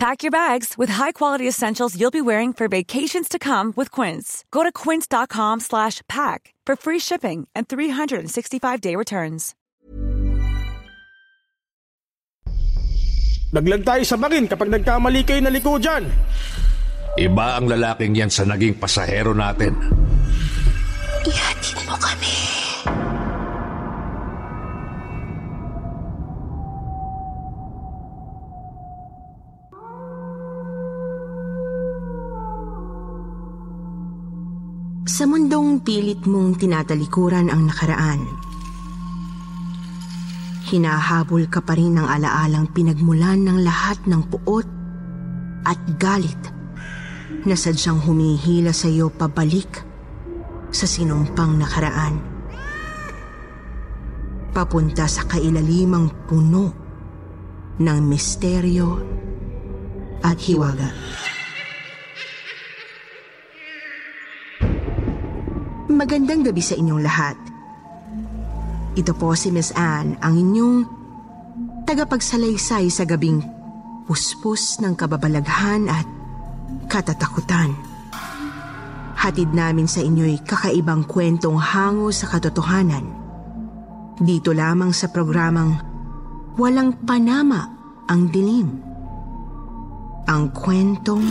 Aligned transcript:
Pack 0.00 0.24
your 0.24 0.32
bags 0.32 0.80
with 0.80 0.88
high-quality 0.88 1.44
essentials 1.44 1.92
you'll 1.92 2.08
be 2.08 2.24
wearing 2.24 2.56
for 2.56 2.72
vacations 2.72 3.28
to 3.28 3.36
come 3.36 3.76
with 3.76 3.92
Quince. 3.92 4.48
Go 4.48 4.64
to 4.64 4.72
quince.com 4.72 5.60
slash 5.60 6.00
pack 6.08 6.56
for 6.64 6.72
free 6.72 6.96
shipping 6.96 7.44
and 7.52 7.68
365-day 7.68 8.96
returns. 8.96 9.52
Naglag 13.52 13.84
tayo 13.84 14.00
sa 14.08 14.16
bangin 14.16 14.48
kapag 14.48 14.72
nagkamali 14.72 15.20
kayo 15.20 15.44
na 15.44 15.52
liko 15.52 15.76
dyan. 15.76 16.08
Iba 17.20 17.60
ang 17.60 17.68
lalaking 17.68 18.16
yan 18.16 18.32
sa 18.32 18.48
naging 18.48 18.80
pasahero 18.80 19.36
natin. 19.36 19.76
Ihatid 21.28 21.76
mo 21.84 22.00
kami. 22.00 22.39
Sa 35.10 35.26
mundong 35.26 35.82
pilit 35.82 36.22
mong 36.22 36.62
tinatalikuran 36.62 37.50
ang 37.50 37.66
nakaraan, 37.66 38.30
hinahabol 40.70 41.50
ka 41.50 41.58
pa 41.66 41.74
rin 41.74 41.98
ng 41.98 42.06
alaalang 42.06 42.70
pinagmulan 42.70 43.42
ng 43.42 43.58
lahat 43.66 43.98
ng 44.06 44.22
puot 44.30 44.62
at 45.66 45.82
galit 45.98 46.38
na 47.42 47.58
sadyang 47.58 47.98
humihila 47.98 48.70
sa 48.70 48.86
iyo 48.86 49.10
pabalik 49.10 49.82
sa 50.70 50.86
sinumpang 50.86 51.58
nakaraan. 51.58 52.14
Papunta 54.54 55.10
sa 55.10 55.26
kailalimang 55.26 56.06
puno 56.30 56.70
ng 57.82 57.98
misteryo 58.06 58.88
at 60.22 60.38
hiwaga. 60.38 60.94
Magandang 66.00 66.48
gabi 66.48 66.64
sa 66.64 66.72
inyong 66.80 67.02
lahat. 67.04 67.36
Ito 68.96 69.12
po 69.12 69.36
si 69.36 69.52
Miss 69.52 69.68
Anne, 69.76 70.16
ang 70.24 70.32
inyong 70.32 70.88
tagapagsalaysay 71.84 72.88
sa 72.88 73.04
gabing 73.04 73.44
puspos 74.08 74.80
ng 74.80 74.96
kababalaghan 74.96 75.92
at 75.92 76.08
katatakutan. 76.88 77.76
Hatid 79.12 79.52
namin 79.52 79.84
sa 79.84 80.00
inyo'y 80.00 80.40
kakaibang 80.40 81.04
kwentong 81.04 81.60
hango 81.60 82.08
sa 82.08 82.32
katotohanan. 82.32 83.04
Dito 84.16 84.56
lamang 84.56 84.96
sa 84.96 85.12
programang 85.12 85.84
Walang 86.56 87.04
Panama 87.04 87.60
ang 88.08 88.32
Dilim. 88.32 88.72
Ang 90.24 90.48
kwentong 90.56 91.28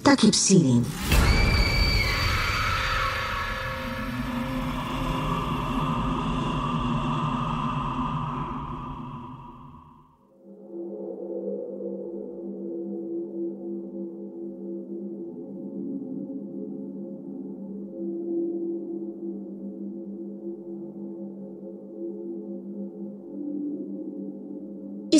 Takip 0.00 0.32
Siling. 0.32 1.19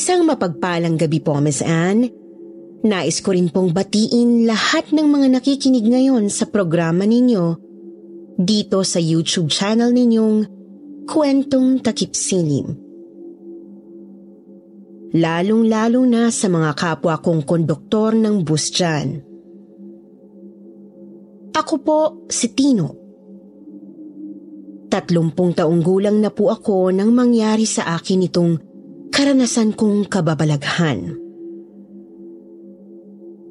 Isang 0.00 0.24
mapagpalang 0.24 0.96
gabi 0.96 1.20
po, 1.20 1.36
Miss 1.44 1.60
Anne. 1.60 2.08
Nais 2.88 3.20
ko 3.20 3.36
rin 3.36 3.52
pong 3.52 3.76
batiin 3.76 4.48
lahat 4.48 4.96
ng 4.96 5.04
mga 5.04 5.28
nakikinig 5.36 5.84
ngayon 5.84 6.32
sa 6.32 6.48
programa 6.48 7.04
ninyo 7.04 7.60
dito 8.40 8.80
sa 8.80 8.96
YouTube 8.96 9.52
channel 9.52 9.92
ninyong 9.92 10.48
Kwentong 11.04 11.84
Takip 11.84 12.16
Silim. 12.16 12.72
Lalong-lalo 15.20 16.00
na 16.08 16.32
sa 16.32 16.48
mga 16.48 16.72
kapwa 16.80 17.20
kong 17.20 17.44
konduktor 17.44 18.16
ng 18.16 18.40
bus 18.40 18.72
dyan. 18.72 19.20
Ako 21.52 21.74
po 21.84 22.24
si 22.32 22.48
Tino. 22.56 22.96
Tatlumpung 24.88 25.52
taong 25.52 25.84
gulang 25.84 26.24
na 26.24 26.32
po 26.32 26.48
ako 26.48 26.88
nang 26.88 27.12
mangyari 27.12 27.68
sa 27.68 27.92
akin 28.00 28.24
itong 28.24 28.69
karanasan 29.20 29.76
kong 29.76 30.08
kababalaghan. 30.08 31.12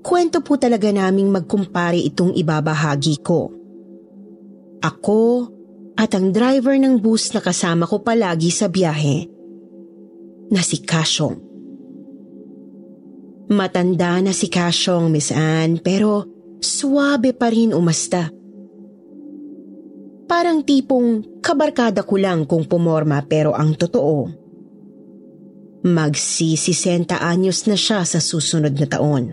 Kwento 0.02 0.42
po 0.42 0.58
talaga 0.58 0.90
naming 0.90 1.30
magkumpare 1.30 2.02
itong 2.10 2.34
ibabahagi 2.34 3.22
ko. 3.22 3.54
Ako 4.82 5.22
at 5.94 6.18
ang 6.18 6.34
driver 6.34 6.74
ng 6.74 6.98
bus 6.98 7.30
na 7.38 7.42
kasama 7.46 7.86
ko 7.86 8.02
palagi 8.02 8.50
sa 8.50 8.66
biyahe 8.66 9.30
na 10.50 10.66
si 10.66 10.82
Kasyong. 10.82 11.38
Matanda 13.54 14.26
na 14.26 14.34
si 14.34 14.50
Kasyong, 14.50 15.14
Miss 15.14 15.30
Anne, 15.30 15.86
pero 15.86 16.26
suwabe 16.58 17.38
pa 17.38 17.54
rin 17.54 17.78
umasta. 17.78 18.26
Parang 20.26 20.66
tipong 20.66 21.38
kabarkada 21.46 22.02
ko 22.02 22.18
lang 22.18 22.50
kung 22.50 22.66
pumorma 22.66 23.22
pero 23.22 23.54
ang 23.54 23.78
totoo, 23.78 24.39
Magsisisenta 25.80 27.24
anyos 27.24 27.64
na 27.64 27.80
siya 27.80 28.04
sa 28.04 28.20
susunod 28.20 28.76
na 28.76 28.84
taon. 28.84 29.32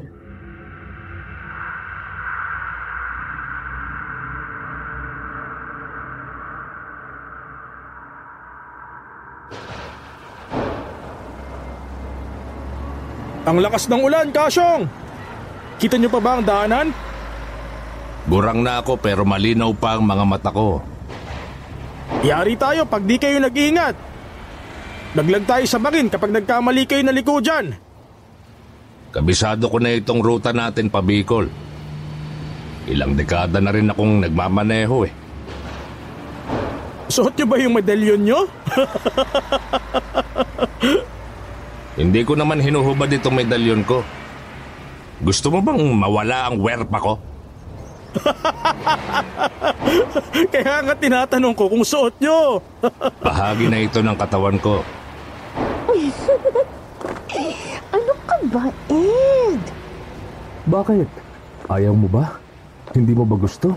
Ang 13.47 13.63
lakas 13.63 13.91
ng 13.91 14.03
ulan, 14.07 14.31
Kasyong! 14.31 14.87
Kita 15.83 15.99
niyo 15.99 16.15
pa 16.15 16.23
ba 16.23 16.39
ang 16.39 16.47
daanan? 16.47 16.95
Burang 18.27 18.63
na 18.63 18.83
ako 18.83 18.99
pero 19.03 19.27
malinaw 19.27 19.75
pa 19.75 19.99
ang 19.99 20.07
mga 20.07 20.25
mata 20.27 20.51
ko. 20.55 20.79
Yari 22.23 22.55
tayo 22.55 22.87
pag 22.87 23.03
di 23.03 23.19
kayo 23.19 23.39
nag-iingat. 23.43 24.16
Naglag 25.17 25.49
tayo 25.49 25.65
sa 25.65 25.81
bangin 25.81 26.13
kapag 26.13 26.29
nagkamali 26.29 26.85
kayo 26.85 27.01
na 27.01 27.17
liko 27.17 27.41
dyan. 27.41 27.73
Kabisado 29.17 29.73
ko 29.73 29.81
na 29.81 29.97
itong 29.97 30.21
ruta 30.21 30.53
natin 30.53 30.93
pa 30.93 31.01
Bicol. 31.01 31.49
Ilang 32.85 33.17
dekada 33.17 33.57
na 33.65 33.73
rin 33.73 33.89
akong 33.89 34.29
nagmamaneho 34.29 35.09
eh. 35.09 35.13
Suot 37.09 37.33
niyo 37.33 37.49
ba 37.49 37.57
yung 37.57 37.81
medalyon 37.81 38.21
niyo? 38.21 38.45
Hindi 42.01 42.21
ko 42.29 42.37
naman 42.37 42.61
hinuhubad 42.61 43.09
itong 43.09 43.41
medalyon 43.41 43.89
ko. 43.89 44.05
Gusto 45.25 45.49
mo 45.49 45.65
bang 45.65 45.81
mawala 45.97 46.53
ang 46.53 46.61
werpa 46.61 47.01
ko? 47.01 47.17
Kaya 50.53 50.85
nga 50.85 50.93
tinatanong 50.93 51.57
ko 51.57 51.73
kung 51.73 51.89
suot 51.89 52.21
niyo. 52.21 52.61
Bahagi 53.25 53.73
na 53.73 53.81
ito 53.81 54.05
ng 54.05 54.17
katawan 54.21 54.61
ko. 54.61 54.85
ano 57.97 58.13
ka 58.27 58.37
ba, 58.47 58.65
Ed? 58.89 59.63
Bakit? 60.67 61.09
Ayaw 61.67 61.93
mo 61.93 62.07
ba? 62.07 62.39
Hindi 62.93 63.13
mo 63.13 63.25
ba 63.25 63.37
gusto? 63.37 63.73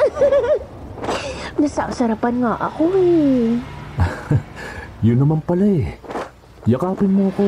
Nasasarapan 1.60 2.34
nga 2.40 2.52
ako 2.58 2.84
eh. 2.96 3.56
Yun 5.06 5.18
naman 5.18 5.40
pala 5.40 5.64
eh. 5.64 5.96
Yakapin 6.64 7.12
mo 7.12 7.28
ako. 7.28 7.44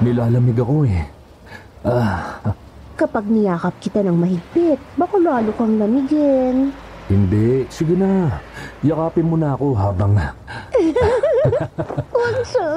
Nilalamig 0.00 0.58
ako 0.58 0.86
eh. 0.86 1.04
Ah, 1.82 2.38
Kapag 2.94 3.24
niyakap 3.26 3.72
kita 3.80 4.04
ng 4.04 4.12
mahigpit, 4.12 4.76
baka 4.92 5.16
lalo 5.16 5.50
kang 5.56 5.80
lamigin. 5.80 6.68
hindi. 7.08 7.64
Sige 7.68 7.96
na. 7.96 8.28
Yakapin 8.80 9.24
mo 9.24 9.34
na 9.34 9.56
ako 9.56 9.72
habang... 9.72 10.12
Huwag 12.12 12.36
siya. 12.44 12.70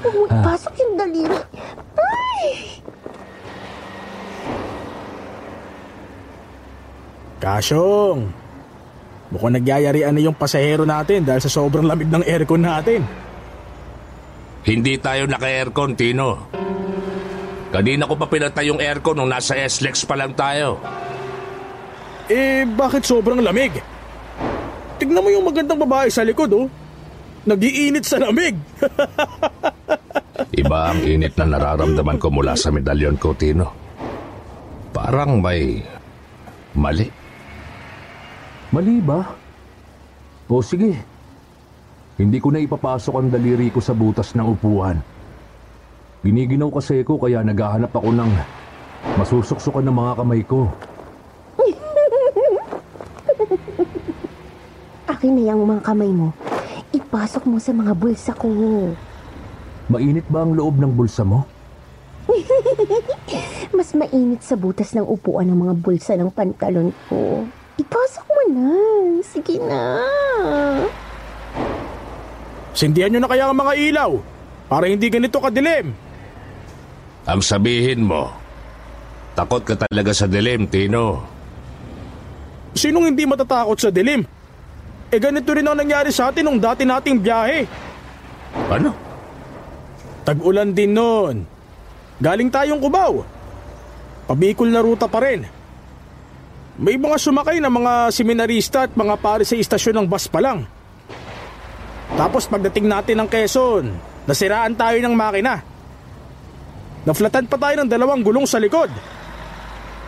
Huwag 0.00 0.14
mo 0.16 0.24
ipasok 0.28 0.74
yung 0.80 0.94
daliri. 0.96 1.38
Ay! 1.98 2.46
Kasyong, 7.42 8.42
Mukhang 9.32 9.56
nagyayarian 9.56 10.12
na 10.12 10.20
yung 10.20 10.36
pasahero 10.36 10.84
natin 10.84 11.24
dahil 11.24 11.40
sa 11.40 11.48
sobrang 11.48 11.88
lamig 11.88 12.04
ng 12.04 12.20
aircon 12.20 12.60
natin. 12.60 13.00
Hindi 14.62 15.00
tayo 15.00 15.24
naka-aircon, 15.24 15.96
Tino. 15.96 16.52
Kanina 17.72 18.04
ko 18.04 18.14
pa 18.20 18.28
pinatay 18.28 18.68
yung 18.68 18.76
aircon 18.76 19.16
nung 19.16 19.32
nasa 19.32 19.56
SLEX 19.56 20.04
pa 20.04 20.20
lang 20.20 20.36
tayo. 20.36 20.76
Eh, 22.28 22.68
bakit 22.76 23.08
sobrang 23.08 23.40
lamig? 23.40 23.80
Tignan 25.00 25.24
mo 25.24 25.32
yung 25.32 25.48
magandang 25.48 25.80
babae 25.80 26.12
sa 26.12 26.28
likod, 26.28 26.52
oh. 26.52 26.68
Nagiinit 27.42 28.06
sa 28.06 28.22
lamig. 28.22 28.54
Iba 30.54 30.94
ang 30.94 31.02
init 31.02 31.34
na 31.34 31.50
nararamdaman 31.50 32.18
ko 32.22 32.30
mula 32.30 32.54
sa 32.54 32.70
medalyon 32.70 33.18
ko, 33.18 33.34
Tino. 33.34 33.66
Parang 34.94 35.42
may 35.42 35.82
mali. 36.78 37.10
Mali 38.70 38.96
ba? 39.02 39.26
O 40.46 40.62
sige. 40.62 40.94
Hindi 42.20 42.38
ko 42.38 42.54
na 42.54 42.62
ipapasok 42.62 43.14
ang 43.18 43.28
daliri 43.32 43.74
ko 43.74 43.82
sa 43.82 43.96
butas 43.96 44.38
ng 44.38 44.46
upuan. 44.46 45.02
Giniginaw 46.22 46.70
kasi 46.70 47.02
ko 47.02 47.18
kaya 47.18 47.42
naghahanap 47.42 47.90
ako 47.90 48.14
ng 48.14 48.30
masusuksukan 49.18 49.82
ng 49.82 49.96
mga 49.96 50.12
kamay 50.22 50.42
ko. 50.46 50.70
Akin 55.10 55.34
na 55.34 55.50
yung 55.50 55.66
mga 55.66 55.82
kamay 55.82 56.12
mo. 56.14 56.30
Ipasok 57.12 57.44
mo 57.44 57.60
sa 57.60 57.76
mga 57.76 57.92
bulsa 57.92 58.32
ko. 58.32 58.48
Mainit 59.92 60.24
ba 60.32 60.48
ang 60.48 60.56
loob 60.56 60.80
ng 60.80 60.96
bulsa 60.96 61.20
mo? 61.28 61.44
Mas 63.76 63.92
mainit 63.92 64.40
sa 64.40 64.56
butas 64.56 64.96
ng 64.96 65.04
upuan 65.04 65.44
ng 65.44 65.60
mga 65.60 65.74
bulsa 65.76 66.16
ng 66.16 66.32
pantalon 66.32 66.88
ko. 67.12 67.44
Ipasok 67.76 68.26
mo 68.32 68.42
na. 68.56 68.72
Sige 69.20 69.60
na. 69.60 70.08
Sindihan 72.72 73.12
nyo 73.12 73.20
na 73.20 73.28
kaya 73.28 73.44
ang 73.44 73.60
mga 73.60 73.76
ilaw 73.92 74.16
para 74.72 74.88
hindi 74.88 75.12
ganito 75.12 75.36
kadilim. 75.36 75.92
Ang 77.28 77.40
sabihin 77.44 78.08
mo, 78.08 78.32
takot 79.36 79.60
ka 79.60 79.84
talaga 79.84 80.16
sa 80.16 80.24
dilim, 80.24 80.64
Tino. 80.64 81.20
Sinong 82.72 83.12
hindi 83.12 83.28
matatakot 83.28 83.76
sa 83.76 83.92
dilim? 83.92 84.24
Eh 85.12 85.20
ganito 85.20 85.52
rin 85.52 85.68
ang 85.68 85.76
nangyari 85.76 86.08
sa 86.08 86.32
atin 86.32 86.48
nung 86.48 86.56
dati 86.56 86.88
nating 86.88 87.20
biyahe. 87.20 87.68
Ano? 88.72 88.96
Tag-ulan 90.24 90.72
din 90.72 90.96
noon. 90.96 91.44
Galing 92.16 92.48
tayong 92.48 92.80
Cubao. 92.80 93.20
Pabikol 94.24 94.72
na 94.72 94.80
ruta 94.80 95.04
pa 95.04 95.20
rin. 95.20 95.44
May 96.80 96.96
mga 96.96 97.20
sumakay 97.20 97.60
na 97.60 97.68
mga 97.68 98.08
seminarista 98.08 98.88
at 98.88 98.96
mga 98.96 99.20
pare 99.20 99.44
sa 99.44 99.52
istasyon 99.52 100.00
ng 100.00 100.06
bus 100.08 100.24
pa 100.32 100.40
lang. 100.40 100.64
Tapos 102.16 102.48
pagdating 102.48 102.88
natin 102.88 103.20
ng 103.20 103.28
Quezon, 103.28 103.92
nasiraan 104.24 104.72
tayo 104.72 104.96
ng 104.96 105.12
makina. 105.12 105.60
Naflatan 107.04 107.44
pa 107.52 107.60
tayo 107.60 107.84
ng 107.84 107.90
dalawang 107.92 108.24
gulong 108.24 108.48
sa 108.48 108.56
likod. 108.56 108.88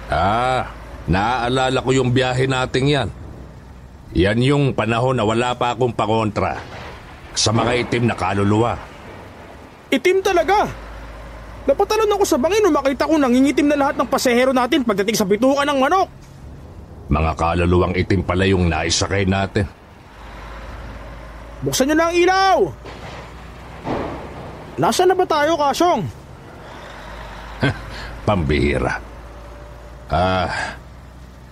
Ah, 0.09 0.73
naaalala 1.05 1.85
ko 1.85 1.93
yung 1.93 2.09
biyahe 2.09 2.49
nating 2.49 2.89
yan. 2.89 3.09
Yan 4.15 4.39
yung 4.39 4.65
panahon 4.79 5.19
na 5.19 5.27
wala 5.27 5.59
pa 5.59 5.75
akong 5.75 5.91
pakontra 5.91 6.63
sa 7.35 7.51
mga 7.51 7.83
itim 7.83 8.07
na 8.07 8.15
kaluluwa. 8.15 8.79
Itim 9.91 10.23
talaga. 10.23 10.71
Napatalon 11.67 12.15
ako 12.15 12.23
sa 12.23 12.39
bangin 12.39 12.63
nung 12.63 12.79
makita 12.79 13.11
ko 13.11 13.19
nangingitim 13.19 13.67
na 13.75 13.79
lahat 13.81 13.99
ng 13.99 14.07
pasahero 14.07 14.55
natin 14.55 14.87
pagdating 14.87 15.19
sa 15.19 15.27
bitukan 15.27 15.67
ng 15.67 15.79
manok. 15.83 16.07
Mga 17.11 17.33
kaluluwang 17.35 17.95
itim 17.99 18.23
pala 18.23 18.47
yung 18.47 18.71
naisakay 18.71 19.27
natin. 19.27 19.67
Buksan 21.67 21.91
nyo 21.91 21.97
na 21.99 22.07
ang 22.07 22.15
ilaw! 22.15 22.59
Nasaan 24.79 25.11
na 25.11 25.17
ba 25.19 25.27
tayo, 25.27 25.59
Kasyong? 25.59 26.03
Pambihira. 28.27 28.99
Ah, 30.11 30.79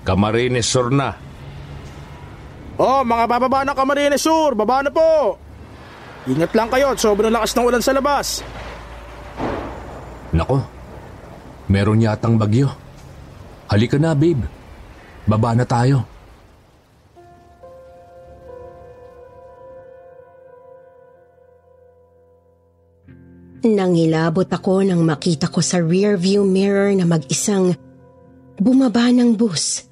Camarines 0.06 0.66
Sur 0.66 0.90
na. 0.92 1.31
Oh, 2.80 3.04
mga 3.04 3.24
bababa 3.28 3.68
ng 3.68 3.76
Camarines 3.76 4.24
Sur, 4.24 4.56
baba 4.56 4.80
na 4.80 4.88
po! 4.88 5.36
Ingat 6.24 6.54
lang 6.54 6.70
kayo 6.70 6.94
at 6.94 7.02
sobrang 7.02 7.34
lakas 7.34 7.52
ng 7.52 7.66
ulan 7.66 7.82
sa 7.82 7.92
labas. 7.92 8.46
Nako, 10.32 10.64
meron 11.68 12.00
yatang 12.00 12.38
bagyo. 12.40 12.70
Halika 13.68 13.98
na, 13.98 14.16
babe. 14.16 14.46
Baba 15.28 15.52
na 15.52 15.66
tayo. 15.66 16.06
Nangilabot 23.62 24.50
ako 24.50 24.82
nang 24.82 25.06
makita 25.06 25.46
ko 25.46 25.62
sa 25.62 25.78
rear 25.78 26.18
view 26.18 26.42
mirror 26.42 26.90
na 26.98 27.06
mag-isang 27.06 27.78
bumaba 28.58 29.06
ng 29.14 29.38
bus. 29.38 29.91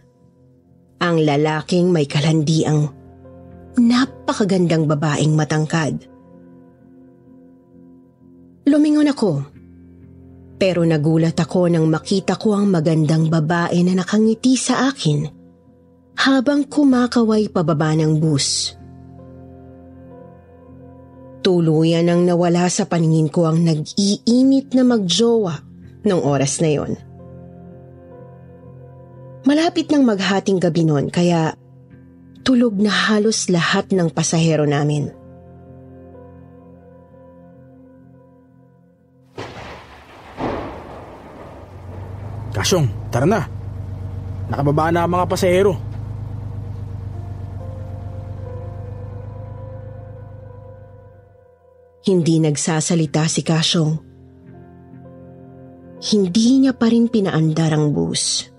Ang 1.01 1.25
lalaking 1.25 1.89
may 1.89 2.05
kalandiang 2.05 2.93
napakagandang 3.81 4.85
babaeng 4.85 5.33
matangkad. 5.33 6.05
Lumingon 8.69 9.09
ako. 9.09 9.33
Pero 10.61 10.85
nagulat 10.85 11.41
ako 11.41 11.73
nang 11.73 11.89
makita 11.89 12.37
ko 12.37 12.53
ang 12.53 12.69
magandang 12.69 13.33
babae 13.33 13.81
na 13.81 13.97
nakangiti 13.97 14.61
sa 14.61 14.93
akin 14.93 15.25
habang 16.21 16.69
kumakaway 16.69 17.49
pababa 17.49 17.97
ng 17.97 18.21
bus. 18.21 18.77
Tuluyan 21.41 22.13
ang 22.13 22.29
nawala 22.29 22.69
sa 22.69 22.85
paningin 22.85 23.33
ko 23.33 23.49
ang 23.49 23.65
nag-iinit 23.65 24.77
na 24.77 24.85
magjowa 24.85 25.65
nung 26.05 26.21
oras 26.21 26.61
na 26.61 26.69
yon. 26.69 26.93
Malapit 29.41 29.89
nang 29.89 30.05
maghating 30.05 30.61
gabi 30.61 30.85
noon 30.85 31.09
kaya 31.09 31.57
tulog 32.45 32.77
na 32.77 32.93
halos 32.93 33.49
lahat 33.49 33.89
ng 33.89 34.13
pasahero 34.13 34.69
namin. 34.69 35.09
Kasyong, 42.51 43.09
tara 43.09 43.25
na. 43.25 43.47
Nakababa 44.51 44.93
na 44.93 45.07
ang 45.07 45.13
mga 45.15 45.25
pasahero. 45.31 45.73
Hindi 52.05 52.43
nagsasalita 52.43 53.25
si 53.31 53.41
Kasyong. 53.47 53.93
Hindi 56.01 56.67
niya 56.67 56.75
pa 56.75 56.91
rin 56.91 57.07
pinaandar 57.07 57.71
ang 57.71 57.95
bus. 57.95 58.50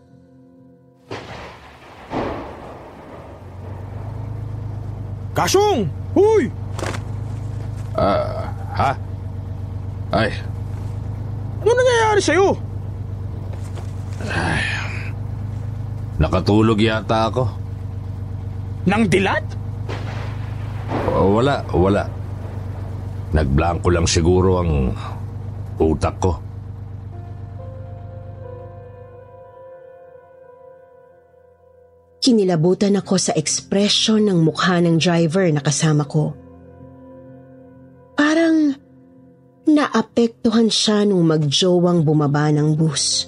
Kasyong! 5.32 5.88
Huy! 6.12 6.52
Ha? 8.72 8.92
Ay, 10.12 10.32
Ano 11.62 11.72
nangyayari 11.72 12.22
sa'yo? 12.24 12.50
nakatulog 16.22 16.78
yata 16.78 17.32
ako. 17.34 17.44
Nang 18.86 19.10
dilat? 19.10 19.46
O, 21.10 21.38
wala, 21.42 21.66
wala. 21.74 22.06
Nagblanko 23.34 23.88
lang 23.90 24.06
siguro 24.06 24.62
ang 24.62 24.94
utak 25.82 26.18
ko. 26.22 26.38
Kinilabutan 32.22 32.94
ako 33.02 33.18
sa 33.18 33.34
ekspresyon 33.34 34.30
ng 34.30 34.46
mukha 34.46 34.78
ng 34.78 35.02
driver 35.02 35.50
na 35.50 35.58
kasama 35.58 36.06
ko. 36.06 36.38
Parang 38.14 38.78
naapektuhan 39.66 40.70
siya 40.70 41.02
nung 41.10 41.26
magjowang 41.26 42.06
bumaba 42.06 42.54
ng 42.54 42.78
bus. 42.78 43.26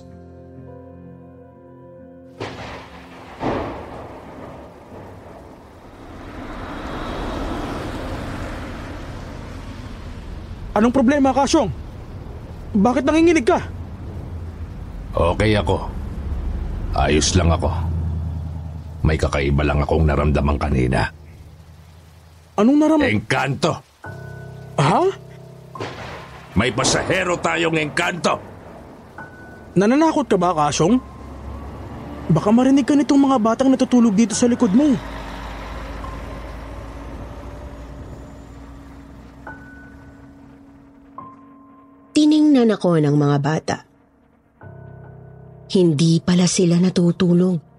Anong 10.78 10.94
problema, 10.94 11.34
Kasyong? 11.34 11.70
Bakit 12.78 13.10
nanginginig 13.10 13.46
ka? 13.46 13.58
Okay 15.18 15.58
ako. 15.58 15.90
Ayos 16.94 17.34
lang 17.34 17.50
ako. 17.50 17.93
May 19.04 19.20
kakaiba 19.20 19.68
lang 19.68 19.84
akong 19.84 20.08
naramdaman 20.08 20.56
kanina. 20.56 21.12
Anong 22.56 22.78
naramdaman? 22.80 23.12
Engkanto! 23.12 23.74
Ha? 24.80 25.04
May 26.56 26.72
pasahero 26.72 27.36
tayong 27.36 27.76
engkanto! 27.76 28.40
Nananakot 29.76 30.30
ka 30.30 30.38
ba, 30.40 30.56
Kasyong? 30.56 30.96
Baka 32.32 32.50
marinig 32.56 32.88
ka 32.88 32.96
nitong 32.96 33.28
mga 33.28 33.38
batang 33.44 33.68
natutulog 33.68 34.16
dito 34.16 34.32
sa 34.32 34.48
likod 34.48 34.72
mo. 34.72 34.96
Tiningnan 42.14 42.72
ako 42.72 43.02
ng 43.02 43.16
mga 43.18 43.38
bata. 43.42 43.78
Hindi 45.74 46.22
pala 46.22 46.46
sila 46.46 46.78
natutulog. 46.78 47.73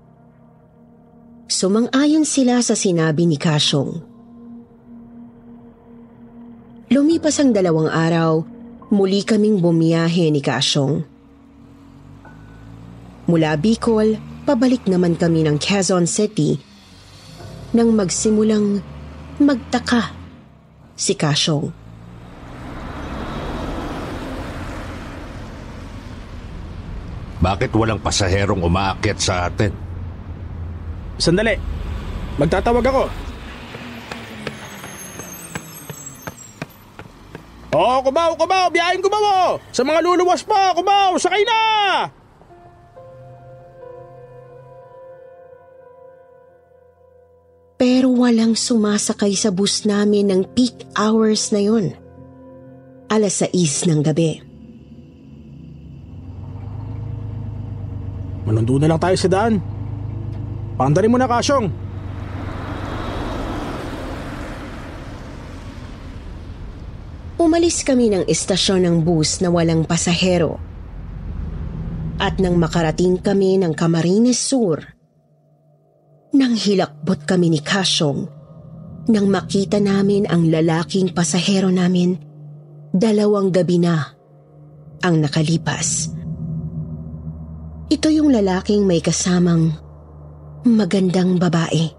Sumang-ayon 1.45 2.25
sila 2.25 2.65
sa 2.65 2.73
sinabi 2.73 3.29
ni 3.29 3.37
Kasyong. 3.37 4.01
Lumipas 6.89 7.37
ang 7.37 7.53
dalawang 7.53 7.93
araw, 7.93 8.41
muli 8.89 9.21
kaming 9.29 9.61
bumiyahe 9.61 10.33
ni 10.33 10.41
Kasyong. 10.41 11.05
Mula 13.29 13.61
Bicol, 13.61 14.17
pabalik 14.49 14.89
naman 14.89 15.21
kami 15.21 15.45
ng 15.45 15.61
Quezon 15.61 16.09
City 16.09 16.57
nang 17.77 17.93
magsimulang 17.93 18.81
magtaka 19.37 20.17
si 20.97 21.13
Kasyong. 21.13 21.69
Bakit 27.45 27.69
walang 27.77 28.01
pasaherong 28.01 28.65
umaakyat 28.65 29.21
sa 29.21 29.53
atin? 29.53 29.84
Sandali. 31.19 31.55
Magtatawag 32.37 32.85
ako. 32.85 33.05
Oh, 37.75 37.99
kumaw, 38.07 38.39
kumaw, 38.39 38.71
biyahin 38.71 39.03
kumaw! 39.03 39.59
Sa 39.75 39.83
mga 39.83 39.99
luluwas 40.07 40.47
pa, 40.47 40.71
kumaw, 40.79 41.19
sakay 41.19 41.43
na! 41.43 41.63
Pero 47.75 48.15
walang 48.15 48.55
sumasakay 48.55 49.35
sa 49.35 49.51
bus 49.51 49.83
namin 49.83 50.31
ng 50.31 50.43
peak 50.55 50.87
hours 50.95 51.51
na 51.51 51.67
yon. 51.67 51.99
Alas 53.11 53.43
6 53.43 53.91
ng 53.91 54.01
gabi. 54.07 54.39
Manundo 58.47 58.79
na 58.79 58.87
lang 58.87 59.03
tayo 59.03 59.19
sa 59.19 59.27
daan. 59.27 59.74
Paandarin 60.75 61.11
mo 61.11 61.19
na, 61.19 61.31
Kasyong. 61.31 61.71
Umalis 67.39 67.87
kami 67.87 68.11
ng 68.11 68.25
istasyon 68.27 68.83
ng 68.83 68.97
bus 69.07 69.39
na 69.39 69.55
walang 69.55 69.87
pasahero. 69.87 70.59
At 72.19 72.43
nang 72.43 72.59
makarating 72.59 73.23
kami 73.23 73.63
ng 73.63 73.71
Camarines 73.75 74.39
Sur, 74.39 74.83
nang 76.35 76.59
hilakbot 76.59 77.23
kami 77.23 77.55
ni 77.55 77.61
Kasyong, 77.63 78.27
nang 79.07 79.31
makita 79.31 79.79
namin 79.79 80.27
ang 80.27 80.51
lalaking 80.51 81.15
pasahero 81.15 81.71
namin, 81.71 82.19
dalawang 82.91 83.55
gabi 83.55 83.79
na 83.79 84.11
ang 85.07 85.23
nakalipas. 85.23 86.11
Ito 87.93 88.09
yung 88.11 88.35
lalaking 88.35 88.89
may 88.89 88.99
kasamang 88.99 89.84
magandang 90.65 91.37
babae. 91.37 91.93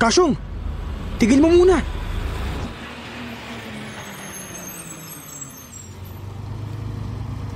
Kasyong, 0.00 0.32
tigil 1.20 1.44
mo 1.44 1.52
muna. 1.52 1.76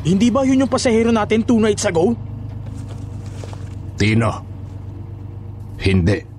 Hindi 0.05 0.29
ba 0.29 0.45
yun 0.45 0.61
yung 0.61 0.69
pasahero 0.69 1.09
natin 1.09 1.41
two 1.41 1.57
nights 1.57 1.89
ago? 1.89 2.13
Tino. 3.97 4.45
Hindi. 5.81 6.34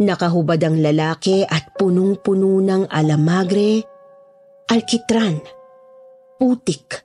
Nakahubad 0.00 0.56
ang 0.64 0.80
lalaki 0.80 1.44
at 1.44 1.76
punong-puno 1.76 2.56
ng 2.64 2.88
alamagre, 2.88 3.84
alkitran, 4.72 5.44
putik, 6.40 7.04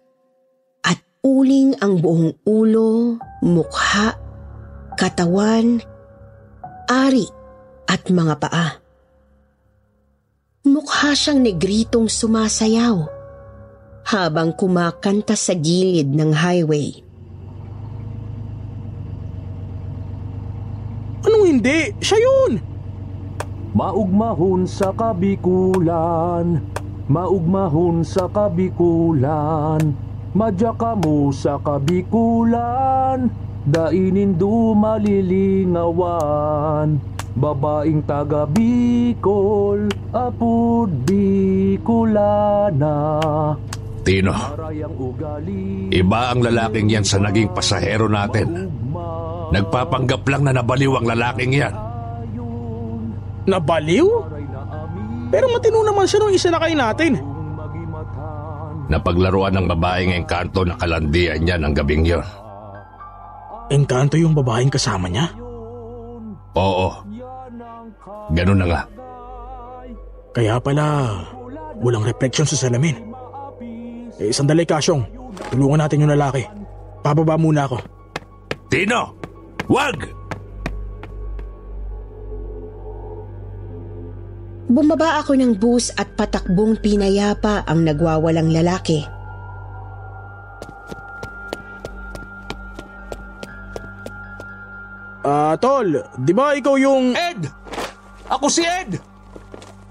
at 0.79 1.03
uling 1.19 1.75
ang 1.83 1.99
buong 1.99 2.39
ulo, 2.47 3.19
mukha, 3.43 4.15
katawan, 4.95 5.83
ari 6.87 7.27
at 7.91 8.07
mga 8.07 8.35
paa. 8.39 8.79
Mukha 10.63 11.11
siyang 11.11 11.43
negritong 11.43 12.07
sumasayaw 12.07 13.11
habang 14.07 14.55
kumakanta 14.55 15.35
sa 15.35 15.51
gilid 15.51 16.15
ng 16.15 16.31
highway. 16.31 16.95
Anong 21.27 21.59
hindi? 21.59 21.91
Siya 21.99 22.23
yun! 22.23 22.74
Maugmahon 23.75 24.63
sa 24.63 24.95
kabikulan, 24.95 26.63
maugmahon 27.11 28.07
sa 28.07 28.23
kabikulan, 28.31 29.91
madya 30.31 30.71
ka 30.79 30.95
mo 30.95 31.27
sa 31.35 31.59
kabikulan, 31.59 33.27
dainin 33.67 34.39
du 34.39 34.71
malilingawan. 34.79 37.03
Babaing 37.35 37.99
taga 38.07 38.47
Bicol, 38.47 39.91
apud 40.15 40.87
Bicolana. 41.03 42.95
Tino, 44.07 44.55
iba 45.91 46.31
ang 46.31 46.39
lalaking 46.39 46.95
yan 46.95 47.03
sa 47.03 47.19
naging 47.19 47.51
pasahero 47.51 48.07
natin. 48.07 48.71
Nagpapanggap 49.51 50.23
lang 50.31 50.47
na 50.47 50.55
nabaliw 50.55 50.95
ang 50.95 51.11
lalaking 51.11 51.59
yan. 51.59 51.84
Nabaliw? 53.45 54.07
Pero 55.29 55.45
matino 55.49 55.81
naman 55.81 56.05
siya 56.05 56.19
nung 56.21 56.33
isinakay 56.33 56.73
natin. 56.73 57.17
Napaglaruan 58.85 59.53
ng 59.57 59.65
babaeng 59.65 60.13
engkanto 60.13 60.61
na 60.61 60.77
kalandian 60.77 61.41
niya 61.41 61.57
ng 61.57 61.73
gabing 61.73 62.05
yon. 62.05 62.25
Engkanto 63.73 64.13
yung 64.17 64.37
babaeng 64.37 64.69
kasama 64.69 65.09
niya. 65.09 65.25
Oo. 66.53 66.89
Ganun 68.33 68.61
na 68.61 68.67
nga. 68.69 68.81
Kaya 70.35 70.61
pala, 70.61 70.85
walang 71.81 72.05
reflection 72.05 72.45
sa 72.45 72.57
salamin. 72.57 72.97
Eh, 74.21 74.29
sandali 74.29 74.63
Kasyong. 74.63 75.03
Tulungan 75.51 75.81
natin 75.83 76.05
yung 76.05 76.13
lalaki. 76.13 76.45
Pababa 77.03 77.35
muna 77.35 77.67
ako. 77.67 77.77
Tino! 78.71 79.17
Wag! 79.67 80.24
Bumaba 84.65 85.21
ako 85.21 85.37
ng 85.37 85.61
bus 85.61 85.93
at 85.93 86.09
patakbong 86.17 86.81
pinayapa 86.81 87.61
ang 87.69 87.85
nagwawalang 87.85 88.49
lalaki. 88.49 89.05
Ah, 95.25 95.53
tol, 95.57 95.89
di 96.21 96.33
ba 96.33 96.57
ikaw 96.57 96.77
yung... 96.81 97.13
Ed! 97.13 97.45
Ako 98.29 98.49
si 98.49 98.65
Ed! 98.65 98.97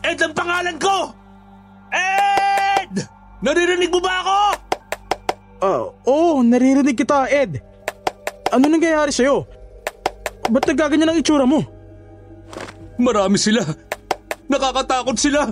Ed 0.03 0.19
ang 0.23 0.35
pangalan 0.35 0.79
ko! 0.79 1.11
Ed! 1.91 3.03
Naririnig 3.43 3.91
mo 3.95 3.99
ba 4.03 4.15
ako? 4.23 4.39
Ah, 5.63 5.83
oo, 6.07 6.43
naririnig 6.43 6.99
kita, 6.99 7.31
Ed. 7.31 7.63
Ano 8.51 8.67
nangyayari 8.71 9.11
sa'yo? 9.11 9.47
Ba't 10.51 10.67
nagaganyan 10.67 11.15
ang 11.15 11.19
itsura 11.19 11.47
mo? 11.47 11.63
Marami 12.99 13.39
sila. 13.39 13.67
Nakakatakot 14.55 15.19
sila. 15.19 15.51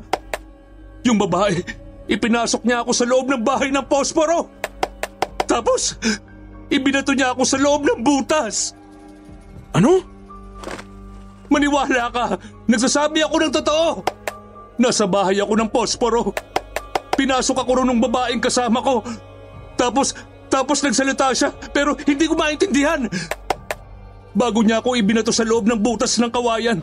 Yung 1.02 1.18
babae, 1.18 1.58
ipinasok 2.06 2.62
niya 2.62 2.86
ako 2.86 2.94
sa 2.94 3.02
loob 3.02 3.26
ng 3.26 3.42
bahay 3.42 3.74
ng 3.74 3.82
posporo. 3.90 4.46
Tapos, 5.42 5.98
ibinato 6.70 7.10
niya 7.10 7.34
ako 7.34 7.42
sa 7.42 7.58
loob 7.58 7.82
ng 7.82 7.98
butas. 8.06 8.78
Ano? 9.74 10.06
Maniwala 11.50 12.14
ka, 12.14 12.38
nagsasabi 12.70 13.26
ako 13.26 13.36
ng 13.42 13.52
totoo. 13.58 13.90
Nasa 14.78 15.10
bahay 15.10 15.42
ako 15.42 15.52
ng 15.58 15.68
posporo. 15.74 16.30
Pinasok 17.18 17.58
ako 17.58 17.82
ron 17.82 17.90
ng 17.90 18.02
babaeng 18.06 18.40
kasama 18.40 18.78
ko. 18.80 19.02
Tapos, 19.74 20.14
tapos 20.46 20.78
nagsalita 20.78 21.34
siya 21.34 21.50
pero 21.74 21.98
hindi 22.06 22.30
ko 22.30 22.38
maintindihan. 22.38 23.10
Bago 24.32 24.62
niya 24.62 24.78
ako 24.78 24.94
ibinato 24.96 25.34
sa 25.34 25.44
loob 25.44 25.66
ng 25.66 25.80
butas 25.82 26.16
ng 26.22 26.30
kawayan. 26.32 26.78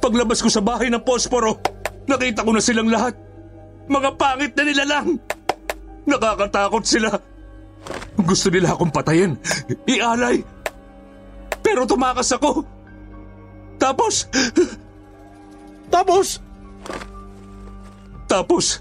Paglabas 0.00 0.40
ko 0.40 0.48
sa 0.48 0.64
bahay 0.64 0.88
ng 0.88 1.04
posporo, 1.04 1.60
nakita 2.08 2.42
ko 2.42 2.50
na 2.56 2.62
silang 2.64 2.88
lahat. 2.88 3.14
Mga 3.86 4.10
pangit 4.16 4.52
na 4.56 4.64
nila 4.64 4.84
lang. 4.88 5.20
Nakakatakot 6.08 6.84
sila. 6.84 7.12
Gusto 8.20 8.48
nila 8.48 8.72
akong 8.72 8.92
patayin, 8.92 9.36
ialay. 9.88 10.40
Pero 11.60 11.84
tumakas 11.84 12.32
ako. 12.32 12.64
Tapos, 13.80 14.28
Tapos, 15.90 16.38
tapos, 18.30 18.78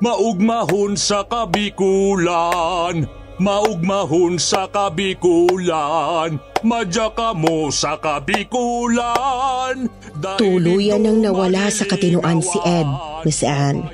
maugmahon 0.00 0.96
sa 0.96 1.20
kabikulan, 1.28 3.04
Maugmahon 3.34 4.38
sa 4.38 4.70
kabikulan, 4.70 6.38
madya 6.62 7.10
ka 7.10 7.34
mo 7.34 7.66
sa 7.66 7.98
kabikulan. 7.98 9.90
Tuluyan 10.38 11.02
nang 11.02 11.18
ito 11.18 11.26
nawala 11.26 11.66
sa 11.66 11.82
katinuan 11.82 12.38
si 12.38 12.62
Ed, 12.62 12.86
Miss 13.26 13.42
Anne. 13.42 13.90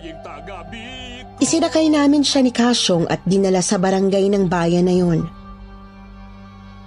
Isinakay 1.41 1.89
namin 1.89 2.21
siya 2.21 2.45
ni 2.45 2.53
Kasyong 2.53 3.09
at 3.09 3.25
dinala 3.25 3.65
sa 3.65 3.81
barangay 3.81 4.29
ng 4.29 4.45
bayan 4.45 4.85
na 4.85 4.93
yon. 4.93 5.25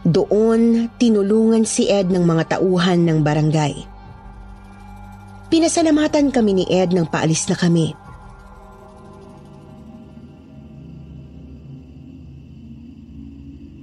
Doon, 0.06 0.94
tinulungan 1.02 1.66
si 1.66 1.90
Ed 1.90 2.14
ng 2.14 2.22
mga 2.22 2.54
tauhan 2.54 3.02
ng 3.02 3.26
barangay. 3.26 3.74
Pinasalamatan 5.50 6.30
kami 6.30 6.62
ni 6.62 6.66
Ed 6.70 6.94
nang 6.94 7.10
paalis 7.10 7.50
na 7.50 7.58
kami. 7.58 7.98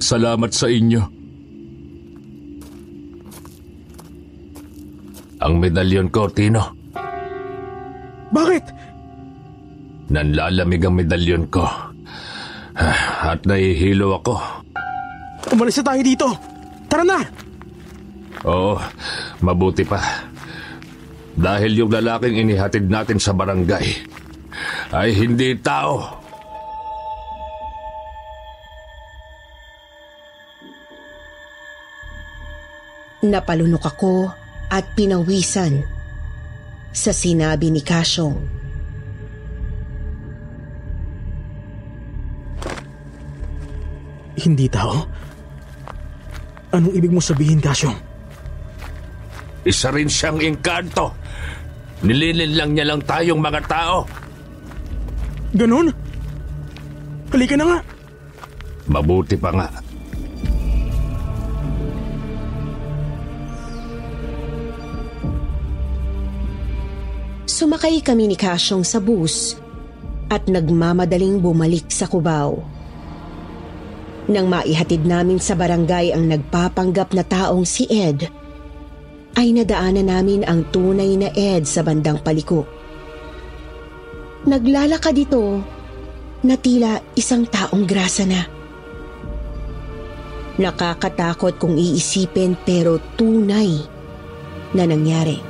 Salamat 0.01 0.49
sa 0.51 0.67
inyo. 0.67 1.03
Ang 5.41 5.55
medalyon 5.57 6.09
ko, 6.09 6.29
Tino. 6.29 6.61
Bakit? 8.33 8.65
Nanlalamig 10.13 10.83
ang 10.85 10.97
medalyon 10.97 11.45
ko. 11.49 11.65
At 13.21 13.45
nahihilo 13.45 14.21
ako. 14.21 14.37
Umalis 15.53 15.81
na 15.81 15.85
tayo 15.93 16.03
dito. 16.05 16.29
Tara 16.89 17.05
na! 17.05 17.21
Oo, 18.45 18.81
mabuti 19.45 19.85
pa. 19.85 20.01
Dahil 21.37 21.77
yung 21.77 21.93
lalaking 21.93 22.41
inihatid 22.41 22.89
natin 22.89 23.21
sa 23.21 23.33
barangay 23.33 23.87
ay 24.93 25.09
hindi 25.17 25.57
tao. 25.61 26.20
Napalunok 33.21 33.85
ako 33.85 34.33
at 34.73 34.97
pinawisan 34.97 35.85
sa 36.91 37.13
sinabi 37.13 37.69
ni 37.69 37.85
Kasyong. 37.85 38.37
Hindi 44.41 44.67
tao? 44.73 45.05
Anong 46.73 46.97
ibig 46.97 47.13
mo 47.13 47.21
sabihin, 47.21 47.61
Kasyong? 47.61 47.99
Isa 49.69 49.93
rin 49.93 50.09
siyang 50.09 50.41
engkanto. 50.41 51.13
Nililin 52.01 52.57
lang 52.57 52.71
niya 52.73 52.89
lang 52.89 53.05
tayong 53.05 53.43
mga 53.43 53.61
tao. 53.69 54.09
Ganon? 55.53 55.93
Halika 57.29 57.55
na 57.61 57.65
nga. 57.69 57.79
Mabuti 58.89 59.37
pa 59.37 59.53
nga. 59.53 59.69
Sumakay 67.61 68.01
kami 68.01 68.25
ni 68.25 68.41
Kasyong 68.41 68.81
sa 68.89 68.97
bus 68.97 69.53
at 70.33 70.49
nagmamadaling 70.49 71.45
bumalik 71.45 71.93
sa 71.93 72.09
Cubao. 72.09 72.65
Nang 74.33 74.49
maihatid 74.49 75.05
namin 75.05 75.37
sa 75.37 75.53
barangay 75.53 76.17
ang 76.17 76.25
nagpapanggap 76.25 77.13
na 77.13 77.21
taong 77.21 77.69
si 77.69 77.85
Ed, 77.93 78.33
ay 79.37 79.53
nadaanan 79.53 80.09
namin 80.09 80.41
ang 80.49 80.73
tunay 80.73 81.21
na 81.21 81.29
Ed 81.37 81.69
sa 81.69 81.85
bandang 81.85 82.25
paliko. 82.25 82.65
Naglalakad 84.49 85.21
ito 85.21 85.61
na 86.41 86.57
tila 86.57 86.97
isang 87.13 87.45
taong 87.45 87.85
grasa 87.85 88.25
na. 88.25 88.41
Nakakatakot 90.57 91.61
kung 91.61 91.77
iisipin 91.77 92.57
pero 92.57 92.97
tunay 93.21 93.85
na 94.73 94.89
nangyari. 94.89 95.50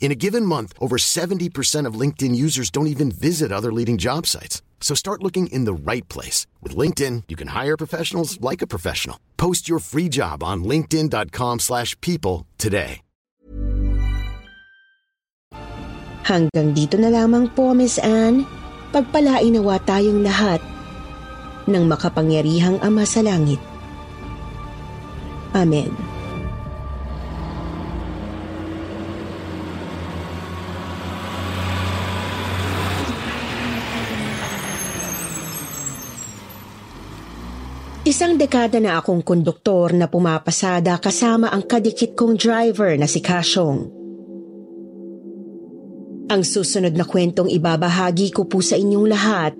In 0.00 0.12
a 0.12 0.20
given 0.20 0.44
month, 0.44 0.74
over 0.78 0.98
70% 0.98 1.88
of 1.88 1.98
LinkedIn 1.98 2.36
users 2.36 2.68
don't 2.68 2.92
even 2.92 3.10
visit 3.10 3.50
other 3.50 3.72
leading 3.72 3.96
job 3.96 4.28
sites. 4.28 4.60
So 4.84 4.94
start 4.94 5.22
looking 5.24 5.48
in 5.48 5.64
the 5.64 5.72
right 5.72 6.06
place. 6.12 6.46
With 6.60 6.76
LinkedIn, 6.76 7.24
you 7.32 7.36
can 7.36 7.48
hire 7.56 7.80
professionals 7.80 8.38
like 8.44 8.60
a 8.60 8.68
professional. 8.68 9.16
Post 9.38 9.66
your 9.66 9.80
free 9.80 10.10
job 10.12 10.44
on 10.44 10.62
linkedin.com 10.62 11.64
slash 11.64 11.98
people 12.04 12.46
today. 12.58 13.00
Hanggang 16.24 16.72
dito 16.72 16.96
na 16.96 17.12
lamang 17.12 17.52
po, 17.52 17.76
Miss 17.76 18.00
Anne. 18.00 18.48
Pagpalain 18.96 19.52
nawa 19.52 19.76
tayong 19.84 20.24
lahat 20.24 20.60
ng 21.68 21.84
makapangyarihang 21.84 22.80
Ama 22.80 23.04
sa 23.04 23.20
Langit. 23.20 23.60
Amen. 25.52 26.13
Isang 38.14 38.38
dekada 38.38 38.78
na 38.78 39.02
akong 39.02 39.26
konduktor 39.26 39.90
na 39.90 40.06
pumapasada 40.06 40.94
kasama 41.02 41.50
ang 41.50 41.66
kadikit 41.66 42.14
kong 42.14 42.38
driver 42.38 42.94
na 42.94 43.10
si 43.10 43.18
Kasyong. 43.18 43.90
Ang 46.30 46.42
susunod 46.46 46.94
na 46.94 47.02
kwentong 47.02 47.50
ibabahagi 47.50 48.30
ko 48.30 48.46
po 48.46 48.62
sa 48.62 48.78
inyong 48.78 49.06
lahat 49.10 49.58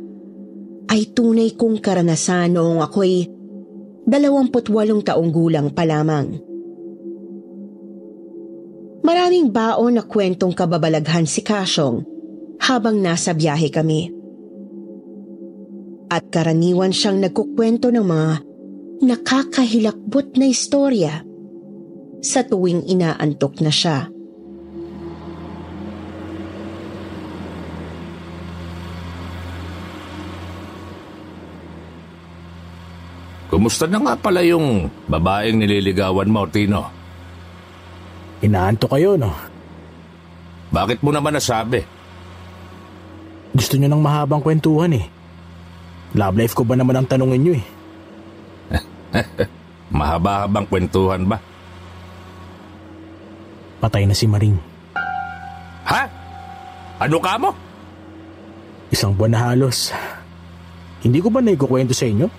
ay 0.86 1.02
tunay 1.10 1.58
kong 1.58 1.82
karanasan 1.82 2.54
noong 2.54 2.78
ako'y 2.78 3.26
28 4.06 5.02
taong 5.02 5.30
gulang 5.34 5.74
pa 5.74 5.82
lamang. 5.82 6.38
Maraming 9.02 9.50
baon 9.50 9.98
na 9.98 10.06
kwentong 10.06 10.54
kababalaghan 10.54 11.26
si 11.26 11.42
Kasyong 11.42 12.06
habang 12.62 13.02
nasa 13.02 13.34
biyahe 13.34 13.66
kami. 13.74 14.14
At 16.14 16.30
karaniwan 16.30 16.94
siyang 16.94 17.18
nagkukwento 17.18 17.90
ng 17.90 18.06
mga 18.06 18.32
nakakahilakbot 19.02 20.38
na 20.38 20.46
istorya 20.46 21.26
sa 22.22 22.46
tuwing 22.46 22.86
inaantok 22.86 23.58
na 23.58 23.74
siya. 23.74 24.06
Kumusta 33.50 33.90
na 33.90 33.98
nga 33.98 34.14
pala 34.14 34.46
yung 34.46 34.86
babaeng 35.10 35.58
nililigawan 35.58 36.30
mo, 36.30 36.46
Tino? 36.46 36.90
Inaanto 38.38 38.86
kayo, 38.86 39.18
no? 39.18 39.34
Bakit 40.70 41.02
mo 41.02 41.10
naman 41.10 41.34
nasabi? 41.34 41.82
Gusto 43.54 43.78
nyo 43.78 43.90
ng 43.90 44.02
mahabang 44.02 44.42
kwentuhan 44.42 44.94
eh. 44.94 45.13
Love 46.14 46.38
life 46.38 46.54
ko 46.54 46.62
ba 46.62 46.78
naman 46.78 46.94
ang 46.94 47.10
tanongin 47.10 47.42
nyo 47.42 47.54
eh? 47.58 47.66
Mahaba-habang 49.98 50.66
kwentuhan 50.70 51.26
ba? 51.26 51.38
Patay 53.82 54.06
na 54.06 54.14
si 54.14 54.30
Maring. 54.30 54.56
Ha? 55.90 56.02
Ano 57.02 57.18
ka 57.18 57.34
mo? 57.36 57.50
Isang 58.94 59.12
buwan 59.18 59.34
na 59.34 59.40
halos. 59.50 59.90
Hindi 61.02 61.18
ko 61.20 61.28
ba 61.28 61.42
naikukwento 61.42 61.92
sa 61.92 62.06
inyo? 62.06 62.30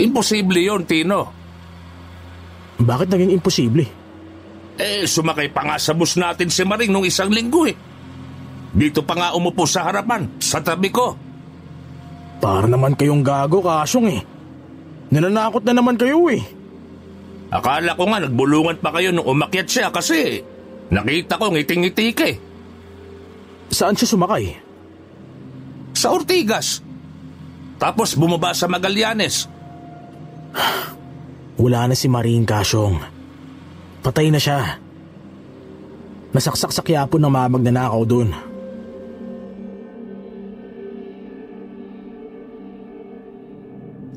Imposible 0.00 0.64
yon, 0.64 0.88
Tino. 0.88 1.28
Bakit 2.80 3.08
naging 3.12 3.36
imposible? 3.36 3.84
Eh, 4.80 5.04
sumakay 5.04 5.52
pa 5.52 5.62
nga 5.68 5.76
sa 5.76 5.92
bus 5.92 6.16
natin 6.16 6.48
si 6.48 6.64
Maring 6.64 6.90
nung 6.90 7.04
isang 7.06 7.28
linggo 7.28 7.68
eh. 7.68 7.76
Dito 8.72 9.04
pa 9.04 9.12
nga 9.14 9.36
umupo 9.36 9.68
sa 9.68 9.84
harapan, 9.84 10.40
sa 10.40 10.64
tabi 10.64 10.88
ko. 10.88 11.12
Para 12.42 12.66
naman 12.66 12.98
kayong 12.98 13.22
gago, 13.22 13.62
kasyong 13.62 14.18
eh. 14.18 14.20
Nananakot 15.14 15.62
na 15.62 15.78
naman 15.78 15.94
kayo 15.94 16.26
eh. 16.26 16.42
Akala 17.54 17.94
ko 17.94 18.10
nga 18.10 18.18
nagbulungan 18.18 18.82
pa 18.82 18.90
kayo 18.90 19.14
nung 19.14 19.30
umakyat 19.30 19.68
siya 19.70 19.94
kasi 19.94 20.42
nakita 20.90 21.38
ko 21.38 21.54
ngiting-ngiti 21.54 22.06
ka 22.10 22.24
eh. 22.26 22.36
Saan 23.70 23.94
siya 23.94 24.10
sumakay? 24.10 24.58
Sa 25.94 26.10
Ortigas. 26.10 26.82
Tapos 27.78 28.18
bumaba 28.18 28.50
sa 28.58 28.66
Magallanes. 28.66 29.46
Wala 31.62 31.86
na 31.86 31.94
si 31.94 32.10
Maring 32.10 32.42
Kasyong. 32.42 32.98
Patay 34.02 34.34
na 34.34 34.42
siya. 34.42 34.82
Nasaksak 36.34 36.74
sa 36.74 36.82
Quiapo 36.82 37.22
ng 37.22 37.30
mga 37.30 37.48
magnanakaw 37.54 38.02
doon. 38.02 38.51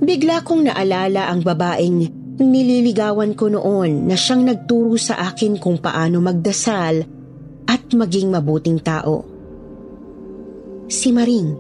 Bigla 0.06 0.46
kong 0.46 0.70
naalala 0.70 1.34
ang 1.34 1.42
babaeng 1.42 2.06
nililigawan 2.38 3.34
ko 3.34 3.50
noon 3.50 4.06
na 4.06 4.14
siyang 4.14 4.46
nagturo 4.46 5.02
sa 5.02 5.18
akin 5.34 5.58
kung 5.58 5.82
paano 5.82 6.22
magdasal 6.22 7.02
at 7.66 7.84
maging 7.90 8.30
mabuting 8.30 8.78
tao. 8.86 9.26
Si 10.86 11.10
Maring. 11.10 11.58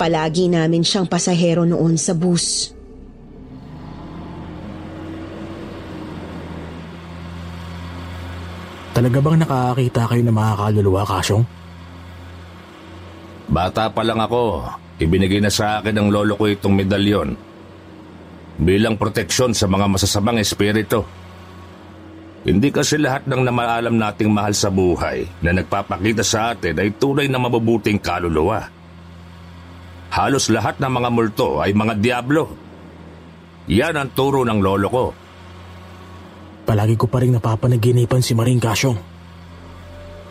Palagi 0.00 0.48
namin 0.48 0.80
siyang 0.80 1.04
pasahero 1.04 1.68
noon 1.68 2.00
sa 2.00 2.16
bus. 2.16 2.72
Talaga 8.96 9.18
bang 9.20 9.36
nakakakita 9.44 10.08
kayo 10.08 10.22
ng 10.24 10.32
mga 10.32 10.52
kaluluwa, 10.56 11.02
Kasyong? 11.04 11.44
Bata 13.52 13.92
pa 13.92 14.00
lang 14.00 14.24
ako, 14.24 14.64
ibinigay 15.00 15.40
na 15.40 15.48
sa 15.48 15.80
akin 15.80 15.96
ng 15.96 16.08
lolo 16.12 16.36
ko 16.36 16.44
itong 16.46 16.76
medalyon. 16.76 17.32
Bilang 18.60 19.00
proteksyon 19.00 19.56
sa 19.56 19.64
mga 19.64 19.88
masasamang 19.88 20.36
espiritu. 20.36 21.00
Hindi 22.44 22.68
kasi 22.68 23.00
lahat 23.00 23.24
ng 23.24 23.40
namaalam 23.44 23.96
nating 23.96 24.28
mahal 24.28 24.52
sa 24.52 24.68
buhay 24.68 25.24
na 25.40 25.56
nagpapakita 25.56 26.24
sa 26.24 26.52
atin 26.52 26.76
ay 26.76 26.92
tunay 26.96 27.28
na 27.28 27.40
mabubuting 27.40 28.00
kaluluwa. 28.00 28.64
Halos 30.12 30.52
lahat 30.52 30.76
ng 30.80 30.92
mga 30.92 31.08
multo 31.08 31.60
ay 31.60 31.72
mga 31.72 31.94
diablo. 32.00 32.52
Yan 33.68 33.96
ang 33.96 34.10
turo 34.12 34.44
ng 34.44 34.60
lolo 34.60 34.88
ko. 34.88 35.06
Palagi 36.64 36.96
ko 36.96 37.06
pa 37.08 37.20
rin 37.24 37.36
napapanaginipan 37.36 38.20
si 38.20 38.32
Maring 38.32 38.60
Kasyong. 38.60 38.98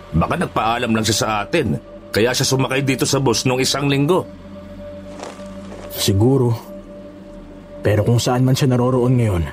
Baka 0.10 0.36
nagpaalam 0.42 0.90
lang 0.90 1.06
siya 1.06 1.18
sa 1.18 1.28
atin, 1.46 1.78
kaya 2.10 2.34
siya 2.34 2.46
sumakay 2.46 2.82
dito 2.82 3.06
sa 3.06 3.22
bus 3.22 3.46
nung 3.46 3.62
isang 3.62 3.86
linggo. 3.86 4.26
Siguro. 6.00 6.56
Pero 7.84 8.08
kung 8.08 8.18
saan 8.18 8.48
man 8.48 8.56
siya 8.56 8.72
naroroon 8.72 9.20
ngayon, 9.20 9.44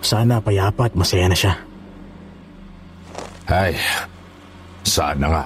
sana 0.00 0.40
payapa 0.40 0.88
at 0.88 0.96
masaya 0.96 1.28
na 1.28 1.36
siya. 1.36 1.54
Ay, 3.44 3.76
sana 4.84 5.26
nga. 5.28 5.44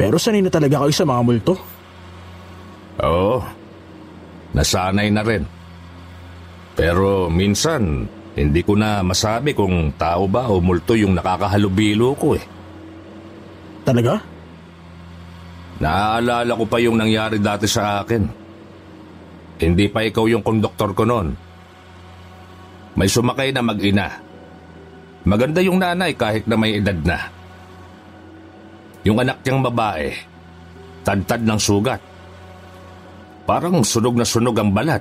Pero 0.00 0.16
sanay 0.16 0.40
na 0.40 0.48
talaga 0.48 0.80
kayo 0.80 0.94
sa 0.96 1.04
mga 1.04 1.20
multo. 1.20 1.54
Oo, 3.04 3.44
nasanay 4.56 5.12
na 5.12 5.20
rin. 5.20 5.44
Pero 6.72 7.28
minsan, 7.28 8.08
hindi 8.32 8.60
ko 8.64 8.72
na 8.78 9.04
masabi 9.04 9.52
kung 9.52 9.92
tao 10.00 10.24
ba 10.24 10.48
o 10.48 10.64
multo 10.64 10.96
yung 10.96 11.12
nakakahalubilo 11.12 12.16
ko 12.16 12.38
eh. 12.38 12.44
Talaga? 13.84 14.29
Naaalala 15.80 16.52
ko 16.60 16.64
pa 16.68 16.76
yung 16.76 17.00
nangyari 17.00 17.40
dati 17.40 17.64
sa 17.64 18.04
akin. 18.04 18.22
Hindi 19.60 19.88
pa 19.88 20.04
ikaw 20.04 20.28
yung 20.28 20.44
konduktor 20.44 20.92
ko 20.92 21.08
noon. 21.08 21.32
May 23.00 23.08
sumakay 23.08 23.48
na 23.56 23.64
mag-ina. 23.64 24.08
Maganda 25.24 25.64
yung 25.64 25.80
nanay 25.80 26.12
kahit 26.16 26.44
na 26.44 26.56
may 26.56 26.80
edad 26.80 26.96
na. 27.00 27.18
Yung 29.08 29.16
anak 29.16 29.40
niyang 29.40 29.64
babae, 29.64 30.12
tad-tad 31.04 31.40
ng 31.44 31.60
sugat. 31.60 32.00
Parang 33.48 33.80
sunog 33.80 34.16
na 34.20 34.28
sunog 34.28 34.56
ang 34.60 34.72
balat. 34.72 35.00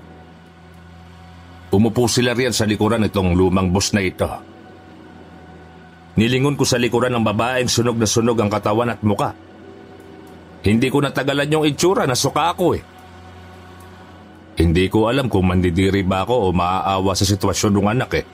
Umupo 1.76 2.08
sila 2.08 2.32
riyan 2.32 2.56
sa 2.56 2.64
likuran 2.64 3.06
itong 3.06 3.36
lumang 3.36 3.70
bus 3.70 3.92
na 3.92 4.02
ito. 4.02 4.28
Nilingon 6.16 6.56
ko 6.56 6.64
sa 6.64 6.80
likuran 6.80 7.14
ng 7.16 7.24
babaeng 7.24 7.70
sunog 7.70 8.00
na 8.00 8.08
sunog 8.08 8.40
ang 8.40 8.50
katawan 8.52 8.92
at 8.96 9.00
muka. 9.04 9.49
Hindi 10.60 10.88
ko 10.92 11.00
natagalan 11.00 11.52
yung 11.52 11.66
itsura, 11.66 12.04
nasuka 12.04 12.52
ako 12.52 12.66
eh. 12.76 12.84
Hindi 14.60 14.92
ko 14.92 15.08
alam 15.08 15.32
kung 15.32 15.48
mandidiri 15.48 16.04
ba 16.04 16.28
ako 16.28 16.36
o 16.36 16.46
maaawa 16.52 17.16
sa 17.16 17.24
sitwasyon 17.24 17.80
ng 17.80 17.90
anak 17.96 18.12
eh. 18.20 18.26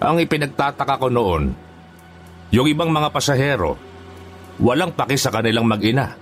Ang 0.00 0.24
ipinagtataka 0.24 0.96
ko 0.96 1.12
noon, 1.12 1.52
yung 2.50 2.66
ibang 2.66 2.88
mga 2.88 3.12
pasahero, 3.12 3.76
walang 4.56 4.96
paki 4.96 5.20
sa 5.20 5.28
kanilang 5.28 5.68
mag-ina. 5.68 6.16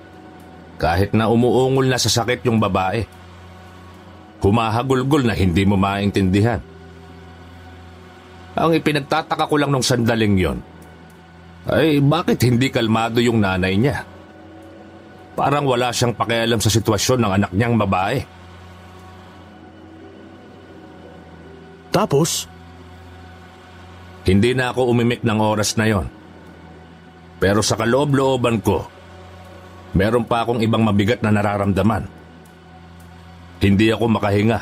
Kahit 0.83 1.15
na 1.15 1.31
umuungol 1.31 1.87
na 1.87 2.01
sa 2.01 2.11
sakit 2.11 2.43
yung 2.51 2.59
babae. 2.59 3.07
Humahagulgol 4.41 5.29
na 5.29 5.37
hindi 5.37 5.63
mo 5.69 5.77
maintindihan. 5.77 6.59
Ang 8.59 8.75
ipinagtataka 8.75 9.47
ko 9.47 9.55
lang 9.61 9.71
nung 9.71 9.85
sandaling 9.85 10.35
yon, 10.35 10.59
ay 11.71 12.03
bakit 12.03 12.43
hindi 12.43 12.73
kalmado 12.73 13.23
yung 13.23 13.39
nanay 13.39 13.79
niya? 13.79 14.10
Parang 15.41 15.65
wala 15.65 15.89
siyang 15.89 16.13
pakialam 16.13 16.61
sa 16.61 16.69
sitwasyon 16.69 17.25
ng 17.25 17.33
anak 17.41 17.51
niyang 17.57 17.81
babae. 17.81 18.21
Tapos, 21.89 22.45
Hindi 24.21 24.53
na 24.53 24.71
ako 24.71 24.93
umimik 24.93 25.25
ng 25.25 25.41
oras 25.41 25.75
na 25.81 25.89
yon. 25.89 26.07
Pero 27.41 27.65
sa 27.65 27.75
kaloob-looban 27.75 28.61
ko, 28.61 28.85
meron 29.97 30.29
pa 30.29 30.45
akong 30.45 30.61
ibang 30.61 30.85
mabigat 30.85 31.25
na 31.25 31.33
nararamdaman. 31.33 32.05
Hindi 33.65 33.91
ako 33.91 34.05
makahinga. 34.07 34.61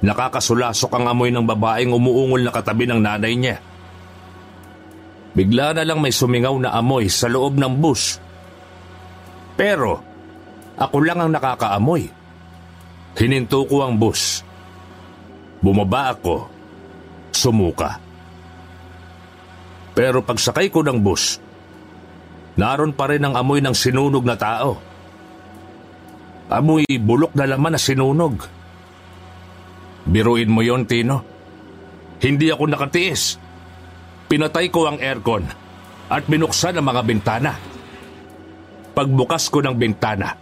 Nakakasulasok 0.00 0.90
ang 0.96 1.12
amoy 1.12 1.28
ng 1.28 1.44
babaeng 1.44 1.92
umuungol 1.92 2.40
na 2.40 2.50
katabi 2.50 2.88
ng 2.88 2.98
nanay 2.98 3.36
niya. 3.36 3.56
Bigla 5.36 5.76
na 5.76 5.84
lang 5.84 6.00
may 6.00 6.10
sumingaw 6.10 6.56
na 6.56 6.72
amoy 6.72 7.12
sa 7.12 7.28
loob 7.28 7.60
ng 7.60 7.78
bus. 7.78 8.25
Pero, 9.56 10.04
ako 10.76 10.96
lang 11.00 11.18
ang 11.24 11.32
nakakaamoy. 11.32 12.12
Hininto 13.16 13.64
ko 13.64 13.88
ang 13.88 13.96
bus. 13.96 14.44
Bumaba 15.64 16.12
ako. 16.12 16.52
Sumuka. 17.32 17.96
Pero 19.96 20.20
pagsakay 20.20 20.68
ko 20.68 20.84
ng 20.84 21.00
bus, 21.00 21.40
naroon 22.60 22.92
pa 22.92 23.08
rin 23.08 23.24
ang 23.24 23.32
amoy 23.32 23.64
ng 23.64 23.72
sinunog 23.72 24.28
na 24.28 24.36
tao. 24.36 24.76
Amoy 26.52 26.84
bulok 27.00 27.32
na 27.32 27.48
laman 27.48 27.74
na 27.74 27.80
sinunog. 27.80 28.44
Biruin 30.04 30.52
mo 30.52 30.60
yon 30.60 30.84
Tino. 30.84 31.24
Hindi 32.20 32.52
ako 32.52 32.64
nakatiis. 32.68 33.40
Pinatay 34.28 34.68
ko 34.68 34.84
ang 34.84 35.00
aircon 35.00 35.48
at 36.12 36.22
binuksan 36.28 36.76
ang 36.76 36.86
mga 36.86 37.02
bintana. 37.02 37.75
Pagbukas 38.96 39.52
ko 39.52 39.60
ng 39.60 39.76
bintana, 39.76 40.32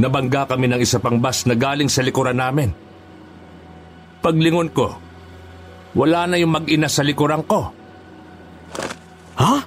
nabangga 0.00 0.48
kami 0.48 0.72
ng 0.72 0.80
isa 0.80 0.96
pang 0.96 1.20
bus 1.20 1.44
na 1.44 1.52
galing 1.52 1.92
sa 1.92 2.00
likuran 2.00 2.40
namin. 2.40 2.72
Paglingon 4.24 4.72
ko, 4.72 4.96
wala 5.92 6.24
na 6.24 6.40
yung 6.40 6.56
mag-ina 6.56 6.88
sa 6.88 7.04
likuran 7.04 7.44
ko. 7.44 7.68
ha? 9.36 9.60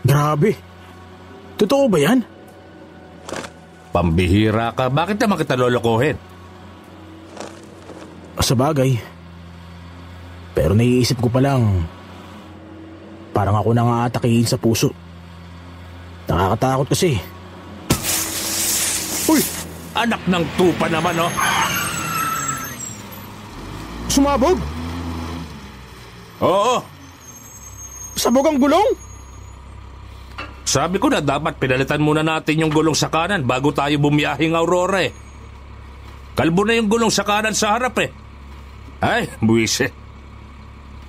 Grabe. 0.00 0.56
Totoo 1.60 1.92
ba 1.92 1.98
yan? 2.00 2.24
Pambihira 3.92 4.72
ka, 4.72 4.88
bakit 4.88 5.20
naman 5.20 5.36
kita 5.36 5.60
lolokohin? 5.60 6.16
Sa 8.40 8.56
bagay. 8.56 8.96
Pero 10.56 10.72
naiisip 10.72 11.20
ko 11.20 11.28
pa 11.28 11.44
lang, 11.44 11.84
parang 13.36 13.60
ako 13.60 13.76
nang 13.76 13.92
aatakihin 13.92 14.48
sa 14.48 14.56
puso. 14.56 14.88
Nakakatakot 16.26 16.86
kasi. 16.90 17.18
Uy! 19.30 19.42
Anak 19.96 20.22
ng 20.28 20.44
tupa 20.58 20.86
naman, 20.90 21.16
oh! 21.22 21.32
Sumabog! 24.10 24.58
Oo! 26.42 26.76
Sabog 28.16 28.46
ang 28.48 28.58
gulong! 28.60 28.90
Sabi 30.66 30.98
ko 30.98 31.08
na 31.08 31.22
dapat 31.22 31.56
pinalitan 31.56 32.02
muna 32.02 32.26
natin 32.26 32.60
yung 32.60 32.74
gulong 32.74 32.96
sa 32.96 33.08
kanan 33.08 33.46
bago 33.46 33.70
tayo 33.70 33.96
bumiyahing 34.02 34.52
Aurora 34.52 35.06
eh. 35.06 35.14
Kalbo 36.36 36.66
na 36.66 36.76
yung 36.76 36.90
gulong 36.90 37.08
sa 37.08 37.24
kanan 37.24 37.56
sa 37.56 37.78
harap 37.78 37.96
eh. 38.02 38.10
Ay, 39.00 39.30
buwise. 39.40 39.88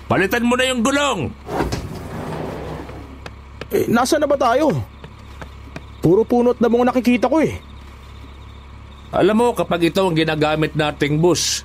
Palitan 0.08 0.46
mo 0.46 0.56
na 0.56 0.64
yung 0.72 0.80
gulong! 0.80 1.28
Eh, 3.68 3.84
nasa 3.92 4.16
na 4.16 4.24
ba 4.24 4.40
tayo? 4.40 4.72
Puro 5.98 6.22
punot 6.22 6.58
na 6.62 6.70
mong 6.70 6.94
nakikita 6.94 7.26
ko 7.26 7.42
eh. 7.42 7.58
Alam 9.10 9.36
mo, 9.40 9.46
kapag 9.56 9.88
ito 9.88 10.04
ang 10.04 10.12
ginagamit 10.12 10.76
nating 10.76 11.18
bus, 11.18 11.64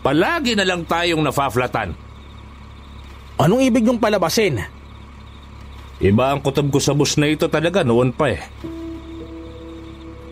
palagi 0.00 0.56
na 0.56 0.64
lang 0.64 0.88
tayong 0.88 1.20
nafaflatan. 1.20 1.92
Anong 3.36 3.62
ibig 3.68 3.84
yung 3.84 4.00
palabasin? 4.00 4.64
Iba 6.00 6.32
ang 6.32 6.40
kutob 6.40 6.72
ko 6.72 6.80
sa 6.80 6.96
bus 6.96 7.20
na 7.20 7.28
ito 7.28 7.48
talaga 7.48 7.84
noon 7.84 8.12
pa 8.12 8.32
eh. 8.32 8.40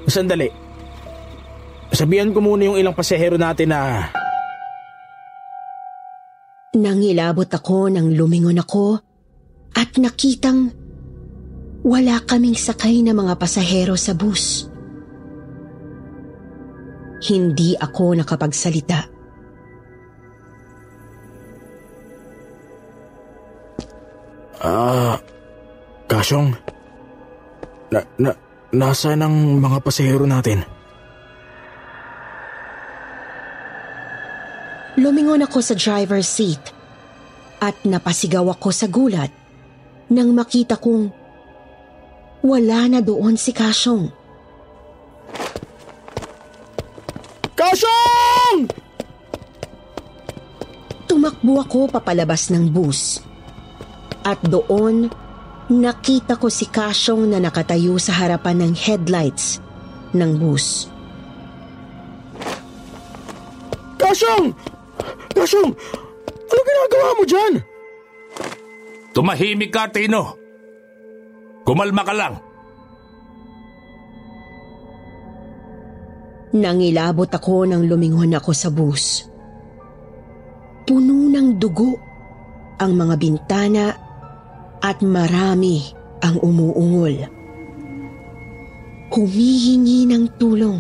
Sandali. 0.09 0.48
Sabihan 1.92 2.33
ko 2.33 2.40
muna 2.40 2.72
yung 2.72 2.81
ilang 2.81 2.96
pasahero 2.96 3.37
natin 3.37 3.72
na... 3.72 4.09
Nangilabot 6.74 7.46
ako 7.46 7.87
nang 7.92 8.11
lumingon 8.12 8.59
ako 8.59 8.98
at 9.79 9.94
nakitang 9.94 10.74
wala 11.85 12.16
kaming 12.25 12.57
sakay 12.57 13.05
na 13.05 13.12
mga 13.12 13.37
pasahero 13.37 13.92
sa 13.92 14.16
bus. 14.16 14.73
Hindi 17.25 17.77
ako 17.77 18.16
nakapagsalita. 18.25 19.12
Ah, 24.64 25.20
Kasyong, 26.09 26.57
na, 27.92 28.01
na, 28.16 28.33
nasa 28.73 29.12
ng 29.12 29.61
mga 29.61 29.79
pasahero 29.85 30.25
natin? 30.25 30.64
Lumingon 34.97 35.44
ako 35.44 35.61
sa 35.61 35.77
driver's 35.77 36.29
seat 36.29 36.64
at 37.61 37.77
napasigaw 37.85 38.57
ako 38.57 38.73
sa 38.73 38.88
gulat 38.88 39.29
nang 40.09 40.33
makita 40.33 40.81
kong 40.81 41.23
wala 42.44 42.92
na 42.92 43.00
doon 43.00 43.40
si 43.40 43.57
Kasyong. 43.57 44.12
Kasyong! 47.57 48.68
Tumakbo 51.09 51.64
ako 51.64 51.88
papalabas 51.88 52.52
ng 52.52 52.68
bus. 52.68 53.24
At 54.20 54.44
doon, 54.44 55.09
nakita 55.72 56.37
ko 56.37 56.52
si 56.52 56.68
Kasyong 56.68 57.33
na 57.33 57.40
nakatayo 57.40 57.96
sa 57.96 58.12
harapan 58.12 58.68
ng 58.68 58.72
headlights 58.76 59.64
ng 60.12 60.37
bus. 60.37 60.92
Kasyong! 63.96 64.52
Kasyong! 65.33 65.72
Ano 66.44 66.61
ginagawa 66.61 67.09
mo 67.16 67.24
dyan? 67.24 67.54
Tumahimik 69.16 69.72
ka, 69.72 69.88
Tino. 69.88 70.43
Kumalma 71.64 72.03
ka 72.05 72.12
lang. 72.12 72.35
Nangilabot 76.55 77.27
ako 77.27 77.66
nang 77.66 77.83
lumingon 77.88 78.37
ako 78.37 78.53
sa 78.55 78.70
bus. 78.70 79.27
Puno 80.85 81.27
ng 81.33 81.57
dugo 81.59 81.98
ang 82.79 82.92
mga 82.94 83.14
bintana 83.16 83.87
at 84.79 85.00
marami 85.00 85.83
ang 86.20 86.37
umuungol. 86.44 87.14
Humihingi 89.09 90.05
ng 90.05 90.24
tulong. 90.37 90.79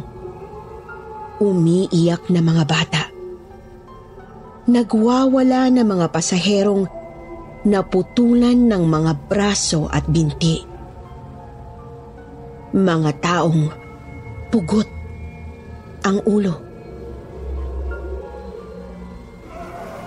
Umiiyak 1.40 2.28
na 2.30 2.40
mga 2.44 2.64
bata. 2.68 3.04
Nagwawala 4.68 5.72
na 5.72 5.82
mga 5.82 6.06
pasaherong 6.12 6.86
naputulan 7.64 8.68
ng 8.68 8.84
mga 8.84 9.12
braso 9.26 9.88
at 9.88 10.04
binti. 10.06 10.73
Mga 12.74 13.10
taong 13.22 13.70
pugot 14.50 14.90
ang 16.02 16.18
ulo. 16.26 16.58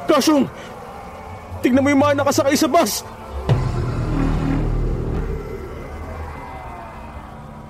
Kasyong! 0.04 0.44
Tignan 1.64 1.80
mo 1.80 1.88
yung 1.88 2.04
mga 2.04 2.20
nakasakay 2.20 2.60
sa 2.60 2.68
bus! 2.68 3.08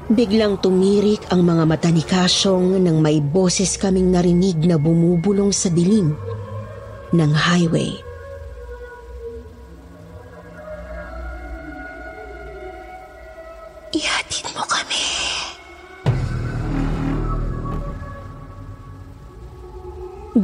Biglang 0.07 0.57
tumirik 0.63 1.29
ang 1.29 1.43
mga 1.43 1.63
mata 1.67 1.91
ni 1.91 2.01
Kasyong 2.01 2.79
nang 2.79 2.97
may 3.03 3.19
boses 3.19 3.75
kaming 3.75 4.09
narinig 4.09 4.55
na 4.65 4.79
bumubulong 4.79 5.51
sa 5.51 5.67
dilim 5.67 6.15
ng 7.11 7.31
highway. 7.35 8.06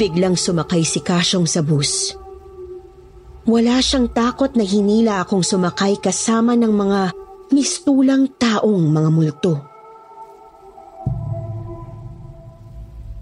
Biglang 0.03 0.35
sumakay 0.35 0.83
si 0.83 0.99
Kasyong 0.99 1.47
sa 1.47 1.63
bus. 1.63 2.11
Wala 3.47 3.79
siyang 3.79 4.11
takot 4.11 4.51
na 4.51 4.67
hinila 4.67 5.23
akong 5.23 5.39
sumakay 5.39 5.95
kasama 5.95 6.59
ng 6.59 6.75
mga 6.75 7.01
mistulang 7.55 8.27
taong 8.35 8.83
mga 8.83 9.09
multo. 9.15 9.63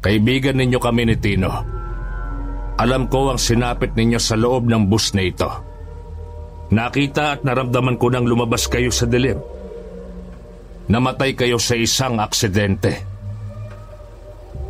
Kaibigan 0.02 0.58
ninyo 0.58 0.82
kami 0.82 1.06
ni 1.06 1.22
Tino. 1.22 1.54
Alam 2.82 3.06
ko 3.14 3.30
ang 3.30 3.38
sinapit 3.38 3.94
ninyo 3.94 4.18
sa 4.18 4.34
loob 4.34 4.66
ng 4.66 4.90
bus 4.90 5.14
na 5.14 5.22
ito. 5.22 5.54
Nakita 6.74 7.38
at 7.38 7.40
naramdaman 7.46 8.02
ko 8.02 8.10
nang 8.10 8.26
lumabas 8.26 8.66
kayo 8.66 8.90
sa 8.90 9.06
dilim. 9.06 9.38
Namatay 10.90 11.38
kayo 11.38 11.62
sa 11.62 11.78
isang 11.78 12.18
aksidente. 12.18 13.06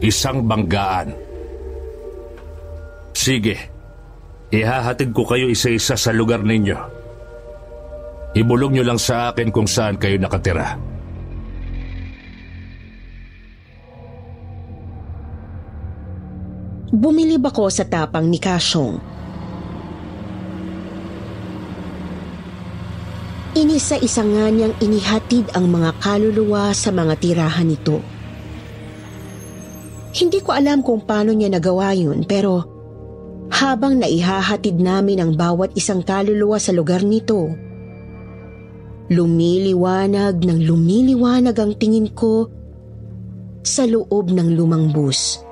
Isang 0.03 0.43
banggaan. 0.43 1.30
Sige, 3.11 3.55
ihahatid 4.49 5.11
ko 5.11 5.27
kayo 5.27 5.51
isa-isa 5.51 5.99
sa 5.99 6.11
lugar 6.15 6.41
ninyo. 6.41 6.77
Ibulong 8.31 8.79
nyo 8.79 8.83
lang 8.87 8.99
sa 8.99 9.31
akin 9.31 9.51
kung 9.51 9.67
saan 9.67 9.99
kayo 9.99 10.15
nakatira. 10.15 10.79
Bumilib 16.91 17.43
ako 17.43 17.67
sa 17.71 17.87
tapang 17.87 18.27
ni 18.27 18.39
Kasyong. 18.39 18.99
Inisa-isa 23.51 24.23
nga 24.23 24.47
niyang 24.47 24.75
inihatid 24.79 25.51
ang 25.51 25.67
mga 25.67 25.91
kaluluwa 25.99 26.71
sa 26.71 26.87
mga 26.95 27.19
tirahan 27.19 27.67
nito. 27.67 27.99
Hindi 30.15 30.39
ko 30.39 30.55
alam 30.55 30.79
kung 30.79 31.03
paano 31.03 31.35
niya 31.35 31.51
nagawa 31.51 31.91
yun 31.91 32.23
pero 32.23 32.70
habang 33.61 34.01
naihahatid 34.01 34.81
namin 34.81 35.21
ang 35.21 35.31
bawat 35.37 35.77
isang 35.77 36.01
kaluluwa 36.01 36.57
sa 36.57 36.73
lugar 36.73 37.05
nito, 37.05 37.53
lumiliwanag 39.13 40.41
ng 40.41 40.59
lumiliwanag 40.65 41.53
ang 41.61 41.77
tingin 41.77 42.09
ko 42.17 42.49
sa 43.61 43.85
loob 43.85 44.33
ng 44.33 44.57
lumang 44.57 44.89
bus. 44.89 45.45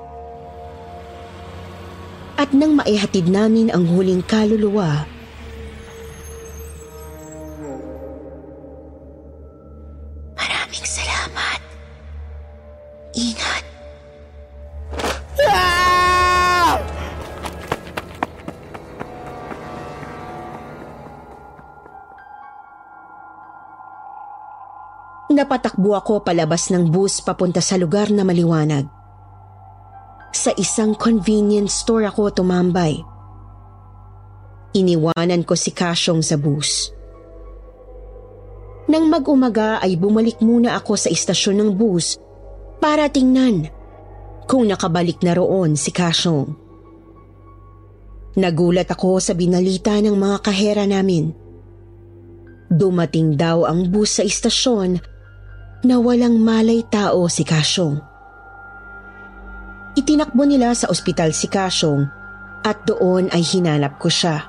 At 2.34 2.50
nang 2.50 2.74
maihatid 2.74 3.30
namin 3.30 3.70
ang 3.70 3.86
huling 3.86 4.26
kaluluwa, 4.26 5.06
Napatakbo 25.50 25.98
ako 25.98 26.22
palabas 26.22 26.70
ng 26.70 26.94
bus 26.94 27.18
papunta 27.26 27.58
sa 27.58 27.74
lugar 27.74 28.06
na 28.14 28.22
maliwanag. 28.22 28.86
Sa 30.30 30.54
isang 30.54 30.94
convenience 30.94 31.82
store 31.82 32.06
ako 32.06 32.30
tumambay. 32.30 33.02
Iniwanan 34.78 35.42
ko 35.42 35.58
si 35.58 35.74
Kasyong 35.74 36.22
sa 36.22 36.38
bus. 36.38 36.94
Nang 38.86 39.10
mag-umaga 39.10 39.82
ay 39.82 39.98
bumalik 39.98 40.38
muna 40.38 40.78
ako 40.78 40.94
sa 40.94 41.10
istasyon 41.10 41.58
ng 41.58 41.70
bus 41.74 42.14
para 42.78 43.10
tingnan 43.10 43.66
kung 44.46 44.70
nakabalik 44.70 45.18
na 45.26 45.34
roon 45.34 45.74
si 45.74 45.90
Kasyong. 45.90 46.46
Nagulat 48.38 48.86
ako 48.86 49.18
sa 49.18 49.34
binalita 49.34 49.98
ng 49.98 50.14
mga 50.14 50.46
kahera 50.46 50.86
namin. 50.86 51.34
Dumating 52.70 53.34
daw 53.34 53.66
ang 53.66 53.90
bus 53.90 54.14
sa 54.14 54.22
istasyon 54.22 55.18
na 55.84 55.96
walang 55.96 56.36
malay 56.40 56.84
tao 56.84 57.24
si 57.28 57.44
Kasyong. 57.44 57.96
Itinakbo 59.96 60.44
nila 60.44 60.72
sa 60.76 60.88
ospital 60.88 61.32
si 61.32 61.48
Kasyong 61.48 62.08
at 62.64 62.84
doon 62.84 63.32
ay 63.32 63.40
hinanap 63.40 63.96
ko 63.96 64.08
siya. 64.12 64.44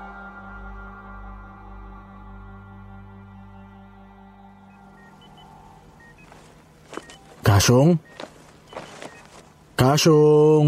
Kasyong? 7.41 7.99
Kasyong? 9.75 10.67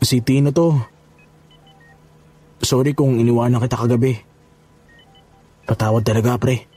Si 0.00 0.22
Tino 0.22 0.54
to. 0.54 0.76
Sorry 2.60 2.94
kung 2.94 3.18
iniwanan 3.18 3.58
kita 3.58 3.80
kagabi. 3.80 4.20
Patawad 5.66 6.06
talaga, 6.06 6.36
pre. 6.38 6.69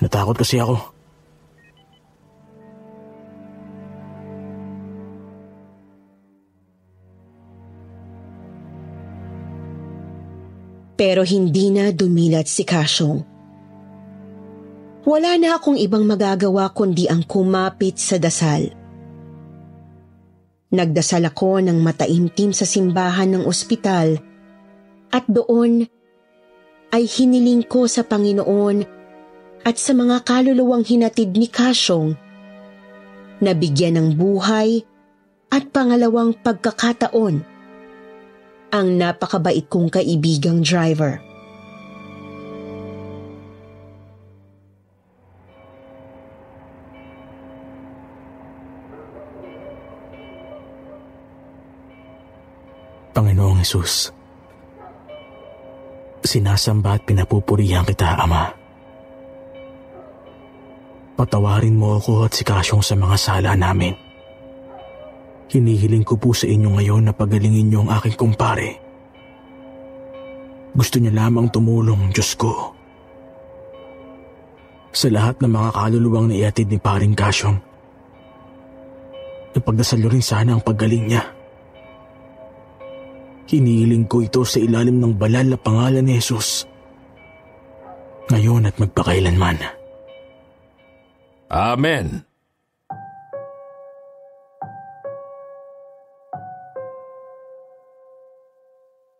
Natakot 0.00 0.36
kasi 0.36 0.60
ako. 0.60 0.76
Pero 10.96 11.28
hindi 11.28 11.68
na 11.68 11.92
dumilat 11.92 12.48
si 12.48 12.64
Kasyong. 12.64 13.20
Wala 15.06 15.38
na 15.38 15.60
akong 15.60 15.76
ibang 15.76 16.02
magagawa 16.08 16.72
kundi 16.72 17.06
ang 17.06 17.22
kumapit 17.28 18.00
sa 18.00 18.16
dasal. 18.16 18.72
Nagdasal 20.72 21.22
ako 21.30 21.62
ng 21.62 21.78
mataimtim 21.78 22.50
sa 22.50 22.66
simbahan 22.66 23.30
ng 23.30 23.44
ospital 23.46 24.18
at 25.14 25.22
doon 25.30 25.86
ay 26.90 27.06
hiniling 27.06 27.62
ko 27.62 27.86
sa 27.86 28.02
Panginoon 28.02 28.95
at 29.66 29.82
sa 29.82 29.90
mga 29.98 30.22
kaluluwang 30.22 30.86
hinatid 30.86 31.34
ni 31.34 31.50
Kasyong 31.50 32.14
na 33.42 33.50
bigyan 33.50 33.98
ng 33.98 34.08
buhay 34.14 34.86
at 35.50 35.74
pangalawang 35.74 36.38
pagkakataon 36.38 37.42
ang 38.70 38.86
napakabait 38.94 39.66
kong 39.66 39.90
kaibigang 39.90 40.62
driver. 40.62 41.18
Panginoong 53.16 53.64
Yesus, 53.64 54.12
sinasamba 56.20 57.00
at 57.00 57.02
pinapupurihan 57.08 57.80
kita, 57.80 58.12
Ama. 58.20 58.65
Patawarin 61.16 61.80
mo 61.80 61.96
ako 61.96 62.28
at 62.28 62.36
si 62.36 62.44
Kasyong 62.44 62.84
sa 62.84 62.92
mga 62.92 63.16
sala 63.16 63.56
namin. 63.56 63.96
Hinihiling 65.48 66.04
ko 66.04 66.20
po 66.20 66.36
sa 66.36 66.44
inyo 66.44 66.76
ngayon 66.76 67.08
na 67.08 67.16
pagalingin 67.16 67.72
niyo 67.72 67.88
ang 67.88 67.96
aking 67.96 68.20
kumpare. 68.20 68.76
Gusto 70.76 71.00
niya 71.00 71.16
lamang 71.16 71.48
tumulong, 71.48 72.12
Diyos 72.12 72.36
ko. 72.36 72.52
Sa 74.92 75.08
lahat 75.08 75.40
ng 75.40 75.48
mga 75.48 75.70
kaluluwang 75.72 76.28
naiatid 76.28 76.68
ni 76.68 76.76
paring 76.76 77.16
Kasyong, 77.16 77.56
ipagdasal 79.56 80.04
rin 80.04 80.20
sana 80.20 80.52
ang 80.52 80.60
paggaling 80.60 81.16
niya. 81.16 81.24
Hinihiling 83.48 84.04
ko 84.04 84.20
ito 84.20 84.44
sa 84.44 84.60
ilalim 84.60 85.00
ng 85.00 85.16
balal 85.16 85.48
na 85.48 85.56
pangalan 85.56 86.04
ni 86.04 86.20
Jesus. 86.20 86.68
Ngayon 88.28 88.68
at 88.68 88.76
magpakailanman. 88.76 89.85
Amen. 91.46 92.26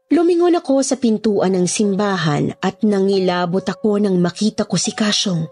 Lumingon 0.06 0.54
ako 0.54 0.86
sa 0.86 0.94
pintuan 0.94 1.58
ng 1.58 1.66
simbahan 1.66 2.54
at 2.62 2.86
nangilabot 2.86 3.62
ako 3.62 3.98
nang 3.98 4.22
makita 4.22 4.62
ko 4.62 4.78
si 4.78 4.94
Kasyong. 4.94 5.50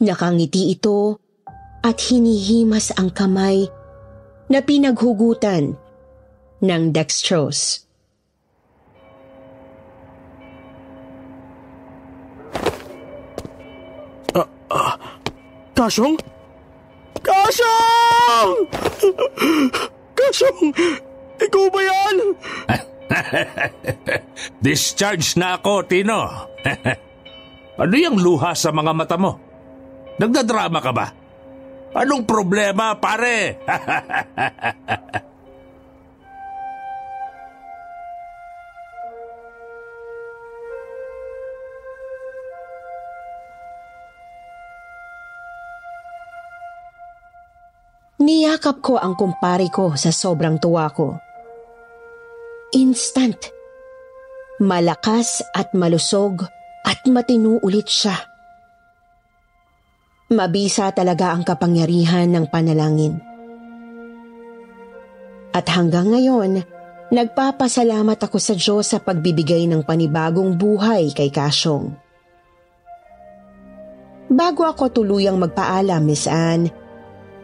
Nakangiti 0.00 0.72
ito 0.72 1.20
at 1.84 2.00
hinihimas 2.00 2.96
ang 2.96 3.12
kamay 3.12 3.68
na 4.48 4.64
pinaghugutan 4.64 5.76
ng 6.64 6.82
dextrose. 6.92 7.89
Kasyong? 15.80 16.12
Kasyong! 17.24 18.52
Kasyong! 20.12 20.76
Ikaw 21.40 21.64
ba 21.72 21.80
yan? 21.80 22.16
Discharge 24.64 25.40
na 25.40 25.56
ako, 25.56 25.88
Tino. 25.88 26.20
ano 27.80 27.94
yung 27.96 28.20
luha 28.20 28.52
sa 28.52 28.68
mga 28.76 28.92
mata 28.92 29.16
mo? 29.16 29.40
Nagdadrama 30.20 30.84
ka 30.84 30.92
ba? 30.92 31.08
Anong 31.96 32.28
problema, 32.28 32.92
pare? 33.00 33.56
Niyakap 48.20 48.84
ko 48.84 49.00
ang 49.00 49.16
kumpare 49.16 49.72
ko 49.72 49.96
sa 49.96 50.12
sobrang 50.12 50.60
tuwa 50.60 50.92
ko. 50.92 51.16
Instant. 52.76 53.48
Malakas 54.60 55.40
at 55.56 55.72
malusog 55.72 56.44
at 56.84 57.00
matinu 57.08 57.56
ulit 57.64 57.88
siya. 57.88 58.12
Mabisa 60.36 60.92
talaga 60.92 61.32
ang 61.32 61.48
kapangyarihan 61.48 62.28
ng 62.28 62.44
panalangin. 62.52 63.18
At 65.56 65.66
hanggang 65.72 66.12
ngayon, 66.12 66.60
nagpapasalamat 67.10 68.20
ako 68.20 68.36
sa 68.36 68.54
Diyos 68.54 68.92
sa 68.92 69.00
pagbibigay 69.00 69.64
ng 69.64 69.82
panibagong 69.82 70.60
buhay 70.60 71.10
kay 71.16 71.32
Kasyong. 71.32 71.90
Bago 74.30 74.62
ako 74.62 75.02
tuluyang 75.02 75.40
magpaalam, 75.42 76.06
Miss 76.06 76.30
Anne, 76.30 76.79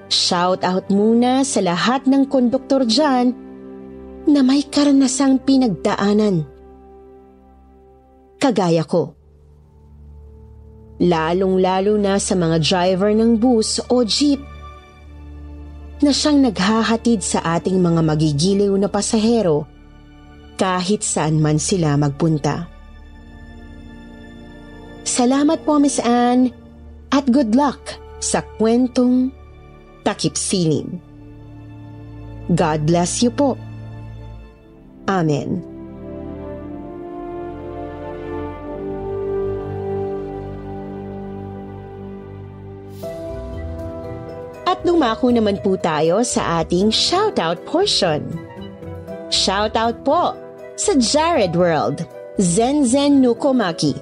Shout 0.07 0.63
out 0.63 0.87
muna 0.87 1.43
sa 1.43 1.59
lahat 1.59 2.07
ng 2.07 2.31
konduktor 2.31 2.87
dyan 2.87 3.35
na 4.27 4.41
may 4.43 4.63
karanasang 4.63 5.43
pinagdaanan. 5.43 6.47
Kagaya 8.39 8.87
ko. 8.87 9.19
Lalong-lalo 11.03 11.99
na 11.99 12.17
sa 12.23 12.39
mga 12.39 12.57
driver 12.63 13.11
ng 13.13 13.37
bus 13.37 13.83
o 13.91 14.07
jeep 14.07 14.41
na 16.01 16.13
siyang 16.13 16.45
naghahatid 16.45 17.21
sa 17.21 17.43
ating 17.59 17.81
mga 17.81 18.01
magigiliw 18.05 18.73
na 18.79 18.89
pasahero 18.89 19.67
kahit 20.57 21.05
saan 21.05 21.43
man 21.43 21.61
sila 21.61 21.99
magpunta. 21.99 22.69
Salamat 25.07 25.63
po 25.65 25.79
Miss 25.81 26.01
Anne 26.01 26.53
at 27.13 27.29
good 27.29 27.55
luck 27.57 27.81
sa 28.21 28.43
kwentong 28.57 29.33
takip 30.07 30.39
siling. 30.39 31.03
God 32.55 32.87
bless 32.87 33.27
you 33.27 33.35
po. 33.35 33.59
Amen. 35.11 35.59
At 44.67 44.83
dumako 44.87 45.35
naman 45.35 45.59
po 45.63 45.75
tayo 45.75 46.23
sa 46.23 46.63
ating 46.63 46.95
shoutout 46.95 47.59
portion. 47.67 48.23
Shoutout 49.35 50.07
po 50.07 50.39
sa 50.79 50.95
Jared 51.03 51.59
World, 51.59 52.07
Zen 52.39 52.87
Zen 52.87 53.19
Nukomaki, 53.19 53.99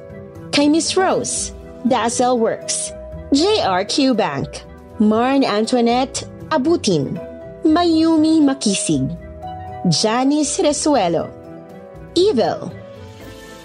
kay 0.53 0.69
Miss 0.69 1.01
Rose, 1.01 1.57
Dazzle 1.89 2.37
Works, 2.37 2.93
JRQ 3.33 4.17
Bank, 4.17 4.65
Marn 5.03 5.43
Antoinette 5.43 6.23
Abutin, 6.55 7.19
Mayumi 7.67 8.39
Makisig, 8.39 9.03
Janice 9.91 10.63
Resuelo, 10.63 11.27
Evil, 12.15 12.71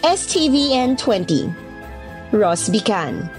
STVN 0.01 0.97
20, 0.97 2.33
Ross 2.33 2.73
Bican. 2.73 3.29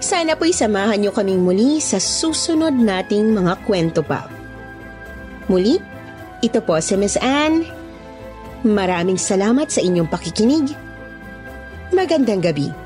Sana 0.00 0.40
po'y 0.40 0.56
samahan 0.56 1.04
niyo 1.04 1.12
kaming 1.12 1.44
muli 1.44 1.84
sa 1.84 2.00
susunod 2.00 2.72
nating 2.72 3.28
mga 3.28 3.60
kwento 3.68 4.00
pa. 4.00 4.32
Muli, 5.52 5.76
ito 6.40 6.64
po 6.64 6.80
si 6.80 6.96
Miss 6.96 7.20
Anne. 7.20 7.68
Maraming 8.64 9.20
salamat 9.20 9.68
sa 9.68 9.84
inyong 9.84 10.08
pakikinig. 10.08 10.72
Magandang 11.92 12.40
gabi. 12.40 12.85